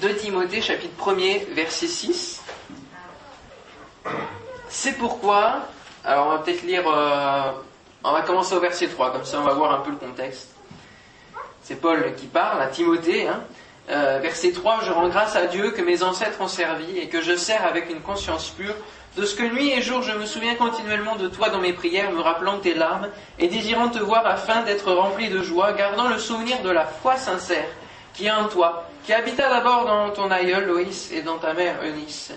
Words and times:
2 0.00 0.14
Timothée 0.16 0.60
chapitre 0.60 0.94
1er 1.02 1.46
verset 1.54 1.86
6. 1.86 2.42
C'est 4.68 4.92
pourquoi, 4.98 5.60
alors 6.04 6.26
on 6.26 6.30
va 6.30 6.38
peut-être 6.38 6.62
lire, 6.62 6.84
euh, 6.86 7.52
on 8.04 8.12
va 8.12 8.20
commencer 8.22 8.54
au 8.54 8.60
verset 8.60 8.88
3, 8.88 9.12
comme 9.12 9.24
ça 9.24 9.40
on 9.40 9.44
va 9.44 9.54
voir 9.54 9.72
un 9.72 9.80
peu 9.80 9.90
le 9.90 9.96
contexte. 9.96 10.50
C'est 11.62 11.76
Paul 11.76 12.14
qui 12.16 12.26
parle 12.26 12.60
à 12.60 12.66
Timothée. 12.66 13.26
Hein. 13.26 13.40
Euh, 13.88 14.18
verset 14.20 14.52
3, 14.52 14.80
je 14.84 14.92
rends 14.92 15.08
grâce 15.08 15.34
à 15.36 15.46
Dieu 15.46 15.70
que 15.70 15.80
mes 15.80 16.02
ancêtres 16.02 16.40
ont 16.40 16.48
servi 16.48 16.98
et 16.98 17.08
que 17.08 17.22
je 17.22 17.36
sers 17.36 17.64
avec 17.64 17.88
une 17.88 18.00
conscience 18.00 18.50
pure, 18.50 18.74
de 19.16 19.24
ce 19.24 19.34
que 19.34 19.44
nuit 19.44 19.70
et 19.70 19.80
jour 19.80 20.02
je 20.02 20.12
me 20.12 20.26
souviens 20.26 20.56
continuellement 20.56 21.16
de 21.16 21.28
toi 21.28 21.48
dans 21.48 21.60
mes 21.60 21.72
prières, 21.72 22.10
me 22.10 22.20
rappelant 22.20 22.58
tes 22.58 22.74
larmes 22.74 23.08
et 23.38 23.48
désirant 23.48 23.88
te 23.88 23.98
voir 23.98 24.26
afin 24.26 24.62
d'être 24.62 24.92
rempli 24.92 25.30
de 25.30 25.42
joie, 25.42 25.72
gardant 25.72 26.08
le 26.08 26.18
souvenir 26.18 26.60
de 26.62 26.70
la 26.70 26.84
foi 26.84 27.16
sincère 27.16 27.68
qui 28.16 28.26
est 28.26 28.30
en 28.30 28.48
toi, 28.48 28.88
qui 29.04 29.12
habita 29.12 29.48
d'abord 29.48 29.84
dans 29.84 30.10
ton 30.10 30.30
aïeul 30.30 30.66
Loïs 30.66 31.12
et 31.12 31.22
dans 31.22 31.38
ta 31.38 31.52
mère 31.52 31.82
Eunice, 31.84 32.32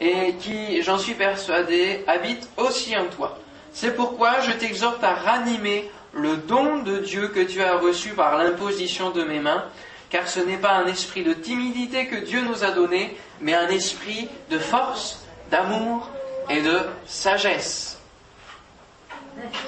et 0.00 0.34
qui, 0.34 0.82
j'en 0.82 0.98
suis 0.98 1.14
persuadé, 1.14 2.04
habite 2.06 2.48
aussi 2.56 2.96
en 2.96 3.06
toi. 3.06 3.38
C'est 3.72 3.94
pourquoi 3.94 4.40
je 4.40 4.52
t'exhorte 4.52 5.04
à 5.04 5.14
ranimer 5.14 5.90
le 6.12 6.36
don 6.36 6.78
de 6.82 6.98
Dieu 6.98 7.28
que 7.28 7.40
tu 7.40 7.62
as 7.62 7.76
reçu 7.76 8.10
par 8.10 8.36
l'imposition 8.36 9.10
de 9.10 9.22
mes 9.22 9.38
mains, 9.38 9.64
car 10.10 10.26
ce 10.26 10.40
n'est 10.40 10.56
pas 10.56 10.72
un 10.72 10.86
esprit 10.86 11.22
de 11.22 11.32
timidité 11.32 12.08
que 12.08 12.16
Dieu 12.16 12.42
nous 12.42 12.64
a 12.64 12.72
donné, 12.72 13.16
mais 13.40 13.54
un 13.54 13.68
esprit 13.68 14.28
de 14.50 14.58
force, 14.58 15.24
d'amour 15.50 16.10
et 16.48 16.62
de 16.62 16.80
sagesse. 17.06 17.98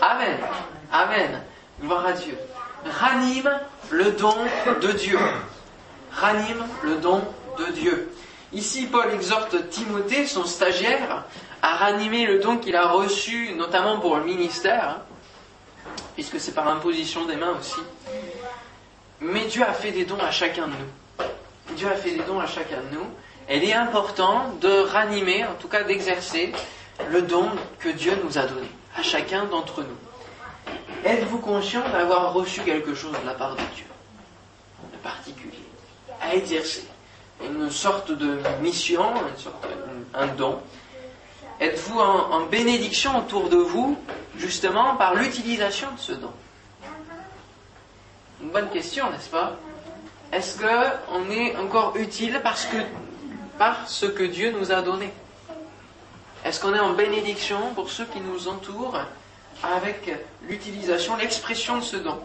Amen. 0.00 0.38
Amen. 0.90 1.42
Gloire 1.80 2.06
à 2.06 2.12
Dieu. 2.12 2.36
Ranime 2.84 3.60
le 3.90 4.10
don 4.12 4.34
de 4.80 4.92
Dieu. 4.92 5.18
Ranime 6.14 6.64
le 6.82 6.96
don 6.96 7.22
de 7.58 7.72
Dieu. 7.72 8.12
Ici, 8.52 8.86
Paul 8.86 9.12
exhorte 9.14 9.70
Timothée, 9.70 10.26
son 10.26 10.44
stagiaire, 10.44 11.24
à 11.62 11.76
ranimer 11.76 12.26
le 12.26 12.40
don 12.40 12.58
qu'il 12.58 12.76
a 12.76 12.88
reçu, 12.88 13.54
notamment 13.54 13.98
pour 13.98 14.16
le 14.16 14.24
ministère, 14.24 15.00
puisque 16.14 16.38
c'est 16.38 16.52
par 16.52 16.68
imposition 16.68 17.24
des 17.24 17.36
mains 17.36 17.56
aussi. 17.58 17.80
Mais 19.20 19.44
Dieu 19.46 19.62
a 19.62 19.72
fait 19.72 19.92
des 19.92 20.04
dons 20.04 20.18
à 20.18 20.30
chacun 20.30 20.66
de 20.66 20.72
nous. 20.72 21.76
Dieu 21.76 21.88
a 21.88 21.94
fait 21.94 22.10
des 22.10 22.22
dons 22.24 22.40
à 22.40 22.46
chacun 22.46 22.80
de 22.90 22.96
nous. 22.96 23.06
il 23.48 23.64
est 23.64 23.72
important 23.72 24.52
de 24.60 24.80
ranimer, 24.80 25.44
en 25.44 25.54
tout 25.54 25.68
cas 25.68 25.84
d'exercer, 25.84 26.52
le 27.10 27.22
don 27.22 27.48
que 27.78 27.88
Dieu 27.88 28.18
nous 28.24 28.38
a 28.38 28.42
donné, 28.42 28.68
à 28.96 29.02
chacun 29.02 29.44
d'entre 29.44 29.82
nous. 29.82 30.74
Êtes-vous 31.04 31.38
conscient 31.38 31.82
d'avoir 31.90 32.32
reçu 32.32 32.60
quelque 32.60 32.94
chose 32.94 33.18
de 33.20 33.26
la 33.26 33.34
part 33.34 33.52
de 33.56 33.62
Dieu, 33.74 33.86
de 34.92 34.98
particulier, 34.98 35.41
à 36.22 36.34
exercer 36.34 36.84
Une 37.44 37.70
sorte 37.70 38.12
de 38.12 38.38
mission, 38.60 39.04
une 39.28 39.36
sorte, 39.38 39.66
un 40.14 40.26
don. 40.28 40.60
Êtes-vous 41.60 41.98
en, 41.98 42.46
bénédiction 42.46 43.18
autour 43.18 43.48
de 43.48 43.56
vous, 43.56 43.98
justement, 44.36 44.96
par 44.96 45.14
l'utilisation 45.14 45.88
de 45.92 45.98
ce 46.00 46.12
don? 46.12 46.32
Une 48.42 48.50
bonne 48.50 48.70
question, 48.70 49.10
n'est-ce 49.10 49.28
pas? 49.28 49.56
Est-ce 50.32 50.58
qu'on 50.58 51.30
est 51.30 51.56
encore 51.56 51.96
utile 51.96 52.40
parce 52.42 52.64
que, 52.66 52.78
par 53.58 53.88
ce 53.88 54.06
que 54.06 54.22
Dieu 54.24 54.52
nous 54.58 54.72
a 54.72 54.82
donné? 54.82 55.12
Est-ce 56.44 56.60
qu'on 56.60 56.74
est 56.74 56.80
en 56.80 56.94
bénédiction 56.94 57.74
pour 57.74 57.90
ceux 57.90 58.06
qui 58.06 58.20
nous 58.20 58.48
entourent 58.48 58.98
avec 59.62 60.10
l'utilisation, 60.48 61.16
l'expression 61.16 61.76
de 61.78 61.82
ce 61.82 61.96
don? 61.96 62.18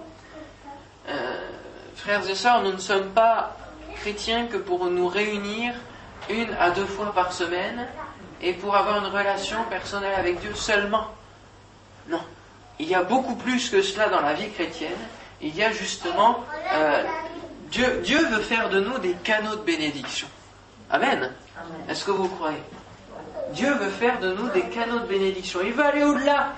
Euh, 1.10 1.48
Frères 1.96 2.28
et 2.30 2.36
sœurs, 2.36 2.62
nous 2.62 2.74
ne 2.74 2.78
sommes 2.78 3.10
pas 3.10 3.58
chrétiens 4.02 4.48
que 4.48 4.58
pour 4.58 4.86
nous 4.86 5.08
réunir 5.08 5.74
une 6.30 6.54
à 6.60 6.72
deux 6.72 6.86
fois 6.86 7.14
par 7.14 7.34
semaine 7.34 7.88
et 8.42 8.54
pour 8.54 8.76
avoir 8.76 8.98
une 8.98 9.12
relation 9.12 9.64
personnelle 9.70 10.16
avec 10.18 10.40
Dieu 10.40 10.54
seulement. 10.54 11.08
Non. 12.10 12.22
Il 12.80 12.88
y 12.88 12.96
a 12.96 13.04
beaucoup 13.04 13.36
plus 13.36 13.70
que 13.70 13.82
cela 13.82 14.10
dans 14.10 14.22
la 14.22 14.34
vie 14.34 14.50
chrétienne 14.52 14.98
il 15.42 15.56
y 15.56 15.64
a 15.64 15.72
justement, 15.72 16.44
euh, 16.74 17.04
Dieu, 17.70 18.02
Dieu 18.04 18.26
veut 18.28 18.42
faire 18.42 18.70
de 18.70 18.80
nous 18.80 18.98
des 18.98 19.14
canaux 19.24 19.56
de 19.56 19.62
bénédiction. 19.62 20.28
Amen. 20.90 21.32
Est-ce 21.90 22.06
que 22.06 22.12
vous 22.12 22.28
croyez? 22.28 22.62
Dieu 23.52 23.72
veut 23.76 23.90
faire 23.90 24.20
de 24.20 24.34
nous 24.34 24.50
des 24.50 24.64
canaux 24.64 25.00
de 25.00 25.06
bénédiction. 25.06 25.60
Il 25.64 25.74
veut 25.74 25.86
aller 25.86 26.04
au-delà 26.04 26.54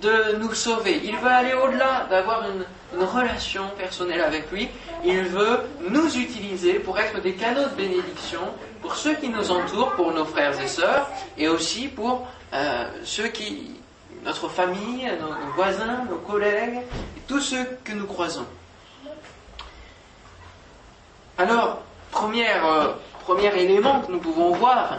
de 0.00 0.36
nous 0.38 0.54
sauver. 0.54 1.00
Il 1.04 1.16
veut 1.16 1.30
aller 1.30 1.54
au-delà 1.54 2.06
d'avoir 2.10 2.44
une, 2.48 2.64
relation 3.04 3.64
personnelle 3.76 4.20
avec 4.20 4.52
lui. 4.52 4.68
Il 5.04 5.24
veut 5.24 5.60
nous 5.90 6.16
utiliser 6.16 6.74
pour 6.74 6.96
être 6.98 7.20
des 7.20 7.32
canaux 7.32 7.64
de 7.64 7.74
bénédiction 7.74 8.40
pour 8.80 8.94
ceux 8.94 9.14
qui 9.14 9.28
nous 9.28 9.50
entourent, 9.50 9.92
pour 9.92 10.12
nos 10.12 10.24
frères 10.24 10.58
et 10.60 10.68
sœurs, 10.68 11.08
et 11.36 11.48
aussi 11.48 11.88
pour 11.88 12.28
euh, 12.52 12.84
ceux 13.02 13.26
qui, 13.28 13.80
notre 14.24 14.48
famille, 14.48 15.10
nos 15.20 15.54
voisins, 15.56 16.04
nos 16.08 16.18
collègues, 16.18 16.82
et 17.16 17.20
tous 17.26 17.40
ceux 17.40 17.64
que 17.82 17.92
nous 17.92 18.06
croisons. 18.06 18.46
Alors, 21.36 21.82
euh, 22.22 22.92
premier 23.24 23.60
élément 23.60 24.02
que 24.02 24.12
nous 24.12 24.20
pouvons 24.20 24.52
voir, 24.52 24.98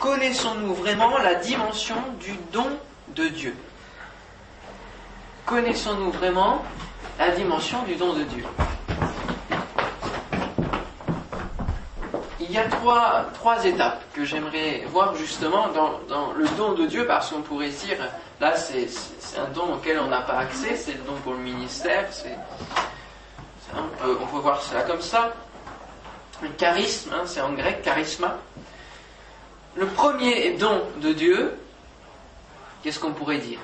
connaissons-nous 0.00 0.74
vraiment 0.74 1.16
la 1.18 1.36
dimension 1.36 1.96
du 2.18 2.34
don 2.52 2.66
de 3.14 3.28
Dieu? 3.28 3.54
Connaissons-nous 5.48 6.10
vraiment 6.10 6.62
la 7.18 7.30
dimension 7.30 7.82
du 7.84 7.94
don 7.94 8.12
de 8.12 8.22
Dieu? 8.24 8.44
Il 12.38 12.52
y 12.52 12.58
a 12.58 12.64
trois, 12.64 13.64
étapes 13.64 14.04
que 14.12 14.26
j'aimerais 14.26 14.84
voir 14.88 15.14
justement 15.16 15.68
dans, 15.68 16.32
le 16.32 16.46
don 16.58 16.74
de 16.74 16.84
Dieu, 16.84 17.06
parce 17.06 17.30
qu'on 17.30 17.40
pourrait 17.40 17.70
dire, 17.70 17.96
là 18.40 18.56
c'est 18.56 18.88
un 19.38 19.48
don 19.54 19.76
auquel 19.76 19.98
on 20.00 20.08
n'a 20.08 20.20
pas 20.20 20.36
accès, 20.36 20.76
c'est 20.76 20.92
le 20.92 21.02
don 21.04 21.14
pour 21.24 21.32
le 21.32 21.38
ministère, 21.38 22.08
c'est, 22.10 22.36
on, 23.74 24.02
peut, 24.02 24.18
on 24.20 24.26
peut 24.26 24.40
voir 24.40 24.60
cela 24.60 24.82
comme 24.82 25.00
ça. 25.00 25.32
Le 26.42 26.50
charisme, 26.50 27.10
hein, 27.14 27.22
c'est 27.24 27.40
en 27.40 27.54
grec, 27.54 27.80
charisma. 27.80 28.36
Le 29.76 29.86
premier 29.86 30.58
don 30.58 30.82
de 30.98 31.14
Dieu, 31.14 31.58
qu'est-ce 32.82 33.00
qu'on 33.00 33.12
pourrait 33.12 33.38
dire? 33.38 33.60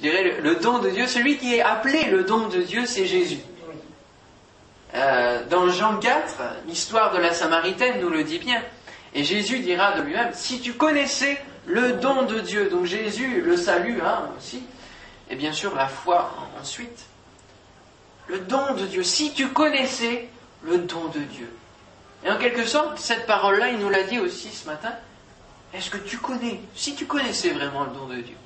Je 0.00 0.08
dirais 0.08 0.40
le, 0.40 0.56
don 0.56 0.78
de 0.78 0.88
Dieu, 0.88 1.06
celui 1.06 1.36
qui 1.36 1.54
est 1.54 1.60
appelé 1.60 2.04
le 2.04 2.24
don 2.24 2.48
de 2.48 2.62
Dieu, 2.62 2.86
c'est 2.86 3.04
Jésus. 3.04 3.40
Euh, 4.94 5.44
dans 5.50 5.68
Jean 5.68 5.98
4, 5.98 6.36
l'histoire 6.66 7.12
de 7.12 7.18
la 7.18 7.34
Samaritaine 7.34 8.00
nous 8.00 8.08
le 8.08 8.24
dit 8.24 8.38
bien. 8.38 8.62
Et 9.12 9.24
Jésus 9.24 9.58
dira 9.58 9.92
de 9.98 10.02
lui-même, 10.02 10.30
si 10.32 10.60
tu 10.60 10.72
connaissais 10.72 11.38
le 11.66 11.92
don 11.92 12.22
de 12.22 12.40
Dieu, 12.40 12.70
donc 12.70 12.86
Jésus, 12.86 13.42
le 13.42 13.58
salut 13.58 14.00
hein, 14.00 14.30
aussi, 14.38 14.62
et 15.28 15.36
bien 15.36 15.52
sûr 15.52 15.74
la 15.74 15.86
foi 15.86 16.34
ensuite, 16.58 17.04
le 18.28 18.38
don 18.38 18.72
de 18.72 18.86
Dieu, 18.86 19.02
si 19.02 19.34
tu 19.34 19.48
connaissais 19.48 20.28
le 20.64 20.78
don 20.78 21.08
de 21.08 21.20
Dieu. 21.20 21.52
Et 22.24 22.30
en 22.30 22.38
quelque 22.38 22.64
sorte, 22.64 22.98
cette 22.98 23.26
parole-là, 23.26 23.68
il 23.68 23.78
nous 23.78 23.90
l'a 23.90 24.04
dit 24.04 24.18
aussi 24.18 24.48
ce 24.48 24.66
matin, 24.66 24.94
est-ce 25.74 25.90
que 25.90 25.98
tu 25.98 26.16
connais, 26.16 26.58
si 26.74 26.94
tu 26.94 27.04
connaissais 27.04 27.50
vraiment 27.50 27.84
le 27.84 27.90
don 27.90 28.06
de 28.06 28.16
Dieu, 28.16 28.36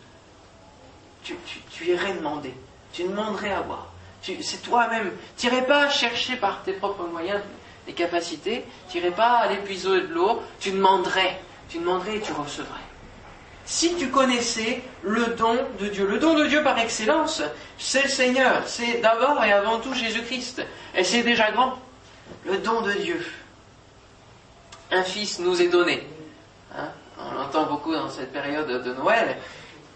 tu, 1.25 1.85
irais 1.87 2.15
demander, 2.15 2.55
tu 2.93 3.05
demanderais 3.05 3.53
à 3.53 3.61
voir 3.61 3.95
c'est 4.41 4.63
toi-même. 4.63 5.13
Tu 5.37 5.47
n'irais 5.47 5.67
pas 5.67 5.89
chercher 5.89 6.37
par 6.37 6.63
tes 6.63 6.73
propres 6.73 7.05
moyens 7.05 7.41
des 7.87 7.93
capacités, 7.93 8.65
tu 8.89 8.99
n'irais 8.99 9.11
pas 9.11 9.39
aller 9.39 9.57
puiser 9.57 9.89
de 9.89 10.07
l'eau, 10.15 10.43
tu 10.61 10.71
demanderais, 10.71 11.39
tu 11.69 11.79
demanderais 11.79 12.17
et 12.17 12.21
tu 12.21 12.33
recevrais. 12.33 12.81
Si 13.67 13.95
tu 13.97 14.09
connaissais 14.09 14.83
le 15.03 15.27
don 15.39 15.57
de 15.81 15.89
Dieu, 15.89 16.07
le 16.07 16.19
don 16.19 16.35
de 16.35 16.47
Dieu 16.47 16.63
par 16.63 16.79
excellence, 16.79 17.43
c'est 17.79 18.05
le 18.05 18.09
Seigneur, 18.09 18.63
c'est 18.67 19.01
d'abord 19.01 19.43
et 19.43 19.53
avant 19.53 19.81
tout 19.81 19.95
Jésus-Christ, 19.95 20.63
et 20.95 21.05
c'est 21.05 21.23
déjà 21.23 21.51
grand, 21.51 21.79
le 22.47 22.59
don 22.59 22.83
de 22.83 22.93
Dieu. 22.93 23.25
Un 24.91 25.03
fils 25.03 25.39
nous 25.39 25.61
est 25.61 25.69
donné. 25.69 26.07
Hein, 26.77 26.89
on 27.19 27.35
l'entend 27.35 27.65
beaucoup 27.65 27.93
dans 27.93 28.11
cette 28.11 28.33
période 28.33 28.69
de 28.69 28.93
Noël. 28.93 29.39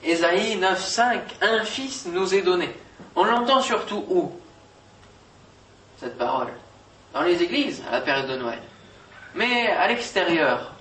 Ésaïe 0.03 0.57
9.5, 0.59 1.21
un 1.43 1.65
fils 1.65 2.07
nous 2.07 2.35
est 2.35 2.43
donné. 2.43 2.75
On 3.17 3.25
l'entend 3.25 3.61
surtout 3.61 4.05
où? 4.09 4.33
Cette 5.99 6.17
parole 6.17 6.53
Dans 7.13 7.23
les 7.23 7.43
églises, 7.43 7.83
à 7.89 7.93
la 7.93 8.01
période 8.01 8.31
de 8.31 8.37
Noël. 8.37 8.63
Mais 9.35 9.69
à 9.69 9.89
l'extérieur, 9.89 10.73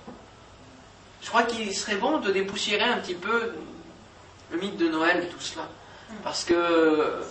je 1.22 1.28
crois 1.28 1.42
qu'il 1.42 1.74
serait 1.74 1.96
bon 1.96 2.18
de 2.18 2.30
dépoussiérer 2.30 2.84
un 2.84 2.98
petit 2.98 3.14
peu 3.14 3.54
le 4.52 4.58
mythe 4.58 4.76
de 4.76 4.88
Noël 4.88 5.24
et 5.24 5.26
tout 5.26 5.40
cela. 5.40 5.64
Parce 6.22 6.44
que 6.44 7.22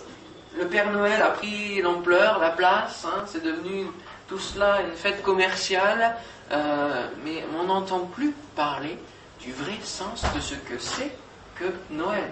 le 0.56 0.66
Père 0.66 0.92
Noël 0.92 1.20
a 1.22 1.30
pris 1.30 1.80
l'ampleur, 1.80 2.38
la 2.38 2.50
place, 2.50 3.04
hein, 3.06 3.24
c'est 3.26 3.42
devenu 3.42 3.86
tout 4.28 4.38
cela 4.38 4.82
une 4.82 4.94
fête 4.94 5.22
commerciale, 5.22 6.16
euh, 6.52 7.08
mais 7.24 7.44
on 7.58 7.64
n'entend 7.64 8.00
plus 8.00 8.34
parler 8.54 8.98
du 9.40 9.52
vrai 9.52 9.78
sens 9.82 10.22
de 10.34 10.40
ce 10.40 10.54
que 10.54 10.78
c'est 10.78 11.16
que 11.58 11.64
Noël, 11.90 12.24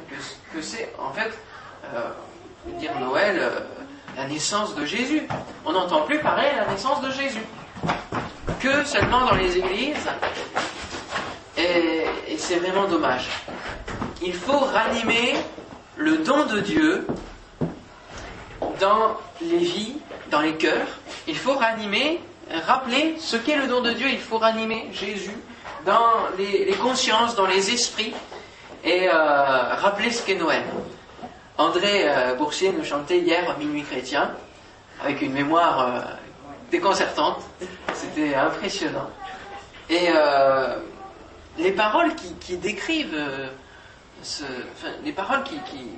que, 0.52 0.62
c'est 0.62 0.92
en 0.98 1.12
fait, 1.12 1.32
euh, 1.94 2.10
dire 2.78 2.98
Noël, 3.00 3.36
euh, 3.38 3.60
la 4.16 4.26
naissance 4.26 4.74
de 4.74 4.84
Jésus. 4.84 5.22
On 5.64 5.72
n'entend 5.72 6.02
plus 6.02 6.20
parler 6.20 6.48
la 6.56 6.66
naissance 6.72 7.00
de 7.02 7.10
Jésus. 7.10 7.42
seulement 8.84 9.26
dans 9.26 9.36
les 9.36 9.58
églises, 9.58 10.08
et, 11.56 12.04
c'est 12.36 12.56
vraiment 12.56 12.86
dommage. 12.88 13.28
Il 14.22 14.34
faut 14.34 14.58
ranimer 14.58 15.34
le 15.96 16.18
don 16.18 16.46
de 16.46 16.60
Dieu 16.60 17.06
dans 18.80 19.16
les 19.40 19.58
vies, 19.58 19.96
dans 20.30 20.40
les 20.40 20.54
cœurs. 20.54 20.88
Il 21.28 21.36
faut 21.36 21.54
ranimer, 21.54 22.20
rappeler 22.66 23.16
ce 23.18 23.36
qu'est 23.36 23.56
le 23.56 23.68
don 23.68 23.82
de 23.82 23.92
Dieu. 23.92 24.08
Il 24.10 24.18
faut 24.18 24.38
ranimer 24.38 24.90
Jésus 24.92 25.36
dans 25.84 26.28
les 26.36 26.74
consciences, 26.82 27.36
dans 27.36 27.46
les 27.46 27.72
esprits, 27.72 28.12
et 28.86 29.08
euh, 29.08 29.74
rappeler 29.74 30.10
ce 30.10 30.24
qu'est 30.24 30.36
Noël. 30.36 30.62
André 31.58 32.08
euh, 32.08 32.34
Boursier 32.34 32.72
nous 32.72 32.84
chantait 32.84 33.18
hier 33.18 33.58
Minuit 33.58 33.82
chrétien, 33.82 34.30
avec 35.02 35.20
une 35.20 35.32
mémoire 35.32 35.80
euh, 35.80 36.00
déconcertante. 36.70 37.42
C'était 37.92 38.34
impressionnant. 38.34 39.10
Et 39.90 40.08
euh, 40.08 40.76
les 41.58 41.72
paroles 41.72 42.14
qui, 42.14 42.56
décrivent, 42.56 43.16
les 45.04 45.12
paroles 45.12 45.42
qui, 45.42 45.58
qui, 45.60 45.88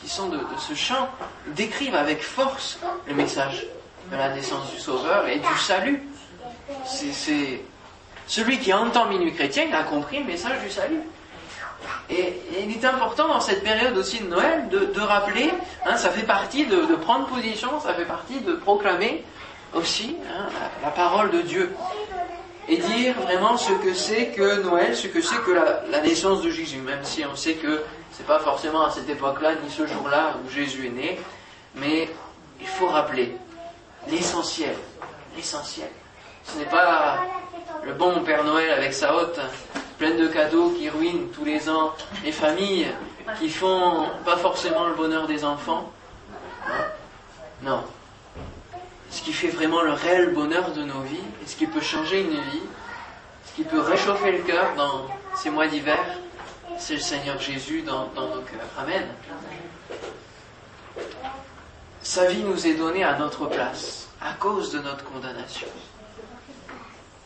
qui 0.00 0.08
sont 0.08 0.28
de, 0.28 0.36
de, 0.36 0.58
ce 0.58 0.74
chant 0.74 1.08
décrivent 1.48 1.94
avec 1.94 2.22
force 2.22 2.78
le 3.06 3.14
message 3.14 3.66
de 4.12 4.16
la 4.16 4.28
naissance 4.30 4.70
du 4.72 4.78
Sauveur 4.78 5.26
et 5.26 5.38
du 5.38 5.58
salut. 5.58 6.02
C'est 6.84 7.62
celui 8.26 8.58
qui 8.58 8.72
entend 8.72 9.06
Minuit 9.06 9.32
chrétien, 9.32 9.64
il 9.68 9.74
a 9.74 9.82
compris 9.84 10.18
le 10.18 10.26
message 10.26 10.60
du 10.60 10.70
salut. 10.70 11.02
Et, 12.10 12.34
il 12.60 12.72
est 12.72 12.84
important 12.84 13.28
dans 13.28 13.40
cette 13.40 13.62
période 13.62 13.96
aussi 13.96 14.20
de 14.20 14.28
Noël 14.28 14.68
de, 14.68 15.00
rappeler, 15.00 15.52
hein, 15.86 15.96
ça 15.96 16.10
fait 16.10 16.26
partie 16.26 16.66
de, 16.66 16.96
prendre 16.96 17.26
position, 17.26 17.80
ça 17.80 17.94
fait 17.94 18.04
partie 18.04 18.40
de 18.40 18.54
proclamer 18.54 19.24
aussi 19.74 20.16
hein, 20.34 20.46
la, 20.82 20.90
parole 20.90 21.30
de 21.30 21.40
Dieu. 21.42 21.74
Et 22.68 22.76
dire 22.76 23.14
vraiment 23.20 23.56
ce 23.56 23.72
que 23.72 23.94
c'est 23.94 24.28
que 24.28 24.62
Noël, 24.62 24.94
ce 24.94 25.06
que 25.06 25.22
c'est 25.22 25.38
que 25.44 25.52
la, 25.52 25.82
la, 25.90 26.00
naissance 26.00 26.42
de 26.42 26.50
Jésus, 26.50 26.78
même 26.78 27.02
si 27.02 27.24
on 27.24 27.34
sait 27.34 27.54
que 27.54 27.82
c'est 28.12 28.26
pas 28.26 28.40
forcément 28.40 28.84
à 28.84 28.90
cette 28.90 29.08
époque-là, 29.08 29.52
ni 29.64 29.70
ce 29.70 29.86
jour-là 29.86 30.34
où 30.44 30.50
Jésus 30.50 30.86
est 30.86 30.90
né, 30.90 31.20
mais 31.76 32.08
il 32.60 32.66
faut 32.66 32.88
rappeler 32.88 33.36
l'essentiel, 34.08 34.74
l'essentiel. 35.36 35.88
Ce 36.44 36.58
n'est 36.58 36.66
pas 36.66 37.18
le 37.84 37.92
bon 37.92 38.22
Père 38.22 38.44
Noël 38.44 38.70
avec 38.70 38.92
sa 38.92 39.14
hotte 39.14 39.38
pleine 39.98 40.16
de 40.16 40.28
cadeaux 40.28 40.70
qui 40.70 40.88
ruinent 40.88 41.28
tous 41.34 41.44
les 41.44 41.68
ans 41.68 41.92
les 42.24 42.32
familles, 42.32 42.86
qui 43.38 43.50
font 43.50 44.06
pas 44.24 44.36
forcément 44.36 44.86
le 44.86 44.94
bonheur 44.94 45.26
des 45.26 45.44
enfants. 45.44 45.92
Non. 47.62 47.82
Ce 49.10 49.22
qui 49.22 49.32
fait 49.32 49.48
vraiment 49.48 49.82
le 49.82 49.92
réel 49.92 50.32
bonheur 50.32 50.70
de 50.72 50.82
nos 50.82 51.00
vies, 51.00 51.16
et 51.42 51.46
ce 51.46 51.56
qui 51.56 51.66
peut 51.66 51.80
changer 51.80 52.20
une 52.22 52.30
vie, 52.30 52.62
ce 53.46 53.54
qui 53.56 53.64
peut 53.64 53.80
réchauffer 53.80 54.32
le 54.32 54.38
cœur 54.44 54.74
dans 54.76 55.06
ces 55.36 55.50
mois 55.50 55.66
d'hiver, 55.66 55.98
c'est 56.78 56.94
le 56.94 57.00
Seigneur 57.00 57.40
Jésus 57.40 57.82
dans, 57.82 58.06
dans 58.14 58.28
nos 58.28 58.42
cœurs. 58.42 58.68
Amen. 58.78 59.06
Sa 62.02 62.26
vie 62.26 62.42
nous 62.42 62.66
est 62.66 62.74
donnée 62.74 63.02
à 63.02 63.18
notre 63.18 63.46
place, 63.46 64.08
à 64.20 64.34
cause 64.34 64.70
de 64.72 64.78
notre 64.78 65.04
condamnation. 65.04 65.66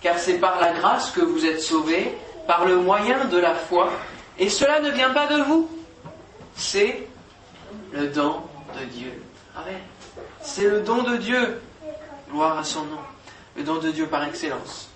Car 0.01 0.19
c'est 0.19 0.39
par 0.39 0.59
la 0.59 0.73
grâce 0.73 1.11
que 1.11 1.21
vous 1.21 1.45
êtes 1.45 1.61
sauvés, 1.61 2.17
par 2.47 2.65
le 2.65 2.77
moyen 2.77 3.27
de 3.27 3.39
la 3.39 3.55
foi, 3.55 3.91
et 4.39 4.49
cela 4.49 4.81
ne 4.81 4.91
vient 4.91 5.11
pas 5.11 5.27
de 5.27 5.43
vous, 5.43 5.71
c'est 6.55 7.07
le 7.93 8.09
don 8.09 8.43
de 8.79 8.85
Dieu. 8.87 9.23
Amen. 9.57 9.79
C'est 10.41 10.69
le 10.69 10.81
don 10.81 11.03
de 11.03 11.17
Dieu. 11.17 11.61
Gloire 12.31 12.59
à 12.59 12.65
son 12.65 12.85
nom. 12.85 12.99
Le 13.57 13.63
don 13.63 13.79
de 13.79 13.91
Dieu 13.91 14.07
par 14.07 14.25
excellence. 14.25 14.89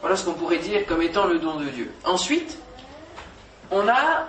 Voilà 0.00 0.16
ce 0.16 0.24
qu'on 0.24 0.34
pourrait 0.34 0.58
dire 0.58 0.86
comme 0.86 1.02
étant 1.02 1.26
le 1.26 1.38
don 1.38 1.56
de 1.56 1.66
Dieu. 1.66 1.92
Ensuite, 2.04 2.58
on 3.70 3.86
a 3.88 4.26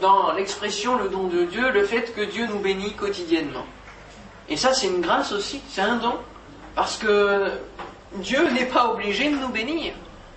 dans 0.00 0.32
l'expression 0.32 0.96
le 0.96 1.08
don 1.08 1.28
de 1.28 1.44
Dieu 1.44 1.70
le 1.70 1.84
fait 1.84 2.14
que 2.14 2.22
Dieu 2.22 2.46
nous 2.46 2.58
bénit 2.58 2.92
quotidiennement. 2.94 3.64
Et 4.48 4.56
ça, 4.56 4.72
c'est 4.72 4.86
une 4.86 5.00
grâce 5.00 5.32
aussi, 5.32 5.60
c'est 5.68 5.82
un 5.82 5.96
don. 5.96 6.14
Parce 6.74 6.96
que 6.96 7.50
Dieu 8.16 8.48
n'est 8.50 8.66
pas 8.66 8.90
obligé 8.90 9.30
de 9.30 9.36
nous 9.36 9.48
bénir. 9.48 9.94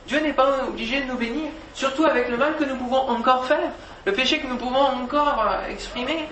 Dieu 0.09 0.19
n'est 0.21 0.33
pas 0.33 0.65
obligé 0.67 1.01
de 1.01 1.05
nous 1.05 1.17
bénir, 1.17 1.51
surtout 1.75 2.03
avec 2.03 2.29
le 2.29 2.37
mal 2.37 2.57
que 2.57 2.63
nous 2.63 2.75
pouvons 2.77 3.07
encore 3.09 3.45
faire, 3.45 3.71
le 4.05 4.11
péché 4.11 4.39
que 4.39 4.47
nous 4.47 4.57
pouvons 4.57 4.81
encore 4.81 5.39
exprimer, 5.69 6.27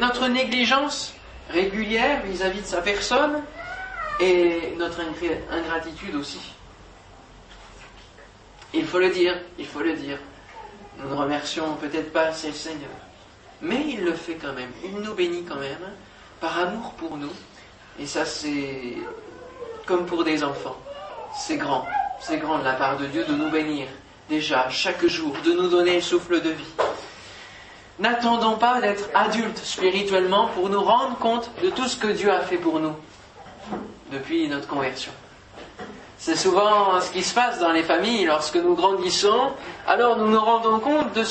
notre 0.00 0.26
négligence 0.26 1.14
régulière 1.48 2.22
vis-à-vis 2.24 2.62
de 2.62 2.66
sa 2.66 2.82
personne 2.82 3.40
et 4.18 4.74
notre 4.76 5.02
ingratitude 5.52 6.16
aussi. 6.16 6.40
Il 8.74 8.86
faut 8.86 8.98
le 8.98 9.10
dire, 9.10 9.38
il 9.56 9.66
faut 9.66 9.82
le 9.82 9.92
dire. 9.92 10.18
Nous 10.98 11.08
ne 11.08 11.14
remercions 11.14 11.76
peut-être 11.76 12.12
pas 12.12 12.22
assez 12.22 12.48
le 12.48 12.54
Seigneur, 12.54 12.90
mais 13.60 13.84
il 13.86 14.02
le 14.02 14.14
fait 14.14 14.34
quand 14.34 14.52
même. 14.52 14.70
Il 14.84 14.96
nous 14.96 15.14
bénit 15.14 15.44
quand 15.44 15.60
même 15.60 15.92
par 16.40 16.58
amour 16.58 16.92
pour 16.94 17.16
nous. 17.16 17.32
Et 18.00 18.06
ça, 18.06 18.24
c'est 18.24 18.96
comme 19.86 20.06
pour 20.06 20.24
des 20.24 20.42
enfants. 20.42 20.76
C'est 21.32 21.56
grand. 21.56 21.86
C'est 22.24 22.38
grand 22.38 22.58
de 22.58 22.64
la 22.64 22.74
part 22.74 22.98
de 22.98 23.06
Dieu 23.06 23.24
de 23.24 23.34
nous 23.34 23.50
bénir 23.50 23.88
déjà 24.28 24.70
chaque 24.70 25.04
jour, 25.06 25.34
de 25.44 25.52
nous 25.54 25.68
donner 25.68 25.96
le 25.96 26.00
souffle 26.00 26.40
de 26.40 26.50
vie. 26.50 26.72
N'attendons 27.98 28.56
pas 28.56 28.80
d'être 28.80 29.08
adultes 29.12 29.58
spirituellement 29.58 30.46
pour 30.54 30.68
nous 30.68 30.82
rendre 30.82 31.16
compte 31.18 31.50
de 31.62 31.70
tout 31.70 31.88
ce 31.88 31.96
que 31.96 32.06
Dieu 32.06 32.32
a 32.32 32.38
fait 32.40 32.58
pour 32.58 32.78
nous 32.78 32.94
depuis 34.12 34.48
notre 34.48 34.68
conversion. 34.68 35.10
C'est 36.16 36.36
souvent 36.36 37.00
ce 37.00 37.10
qui 37.10 37.24
se 37.24 37.34
passe 37.34 37.58
dans 37.58 37.72
les 37.72 37.82
familles 37.82 38.26
lorsque 38.26 38.54
nous 38.56 38.76
grandissons, 38.76 39.50
alors 39.88 40.16
nous 40.16 40.28
nous 40.28 40.40
rendons 40.40 40.78
compte 40.78 41.12
de 41.14 41.24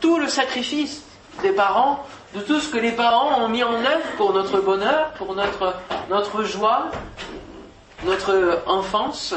tout 0.00 0.18
le 0.18 0.28
sacrifice 0.28 1.02
des 1.42 1.52
parents, 1.52 2.06
de 2.34 2.40
tout 2.40 2.58
ce 2.58 2.70
que 2.70 2.78
les 2.78 2.92
parents 2.92 3.38
ont 3.42 3.48
mis 3.48 3.62
en 3.62 3.74
œuvre 3.74 4.16
pour 4.16 4.32
notre 4.32 4.60
bonheur, 4.60 5.10
pour 5.18 5.34
notre, 5.34 5.74
notre 6.08 6.42
joie, 6.42 6.86
notre 8.04 8.62
enfance, 8.66 9.34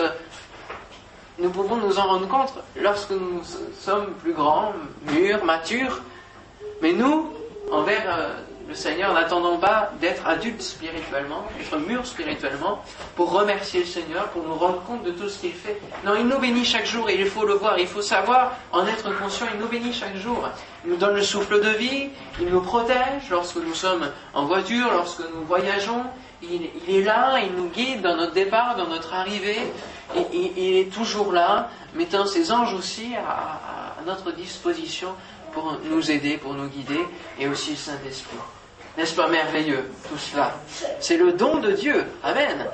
nous 1.39 1.49
pouvons 1.49 1.77
nous 1.77 1.99
en 1.99 2.07
rendre 2.07 2.27
compte 2.27 2.53
lorsque 2.81 3.11
nous 3.11 3.41
sommes 3.79 4.13
plus 4.21 4.33
grands, 4.33 4.73
mûrs, 5.11 5.43
matures. 5.43 6.01
Mais 6.81 6.93
nous, 6.93 7.31
envers 7.71 8.03
euh, 8.07 8.33
le 8.67 8.73
Seigneur, 8.73 9.13
n'attendons 9.13 9.57
pas 9.57 9.91
d'être 10.01 10.25
adultes 10.25 10.61
spirituellement, 10.61 11.45
d'être 11.57 11.77
mûrs 11.77 12.05
spirituellement, 12.05 12.81
pour 13.15 13.31
remercier 13.31 13.81
le 13.81 13.85
Seigneur, 13.85 14.29
pour 14.29 14.43
nous 14.43 14.55
rendre 14.55 14.81
compte 14.83 15.03
de 15.03 15.11
tout 15.11 15.29
ce 15.29 15.39
qu'il 15.39 15.53
fait. 15.53 15.79
Non, 16.03 16.13
il 16.17 16.27
nous 16.27 16.39
bénit 16.39 16.65
chaque 16.65 16.85
jour 16.85 17.09
et 17.09 17.15
il 17.15 17.27
faut 17.27 17.45
le 17.45 17.53
voir, 17.53 17.77
il 17.77 17.87
faut 17.87 18.01
savoir 18.01 18.53
en 18.71 18.87
être 18.87 19.15
conscient, 19.19 19.45
il 19.53 19.59
nous 19.59 19.67
bénit 19.67 19.93
chaque 19.93 20.15
jour. 20.17 20.49
Il 20.83 20.91
nous 20.91 20.97
donne 20.97 21.15
le 21.15 21.21
souffle 21.21 21.61
de 21.61 21.69
vie, 21.69 22.09
il 22.39 22.47
nous 22.47 22.61
protège 22.61 23.29
lorsque 23.29 23.57
nous 23.57 23.75
sommes 23.75 24.09
en 24.33 24.45
voiture, 24.45 24.91
lorsque 24.91 25.21
nous 25.35 25.45
voyageons, 25.45 26.03
il, 26.41 26.95
est 26.95 27.01
là, 27.01 27.39
il 27.39 27.53
nous 27.53 27.69
guide 27.69 28.01
dans 28.01 28.15
notre 28.15 28.33
départ, 28.33 28.75
dans 28.75 28.87
notre 28.87 29.13
arrivée, 29.13 29.59
il, 30.33 30.77
est 30.77 30.93
toujours 30.93 31.31
là, 31.31 31.69
mettant 31.93 32.25
ses 32.25 32.51
anges 32.51 32.73
aussi 32.73 33.15
à, 33.15 33.99
à, 33.99 34.03
notre 34.05 34.31
disposition 34.31 35.09
pour 35.53 35.79
nous 35.89 36.11
aider, 36.11 36.37
pour 36.37 36.53
nous 36.53 36.67
guider, 36.67 36.99
et 37.39 37.47
aussi 37.47 37.71
le 37.71 37.77
Saint-Esprit. 37.77 38.37
N'est-ce 38.97 39.15
pas 39.15 39.27
merveilleux 39.27 39.91
tout 40.09 40.17
cela 40.17 40.53
C'est 40.99 41.17
le 41.17 41.33
don 41.33 41.57
de 41.57 41.71
Dieu. 41.71 42.05
Amen. 42.23 42.65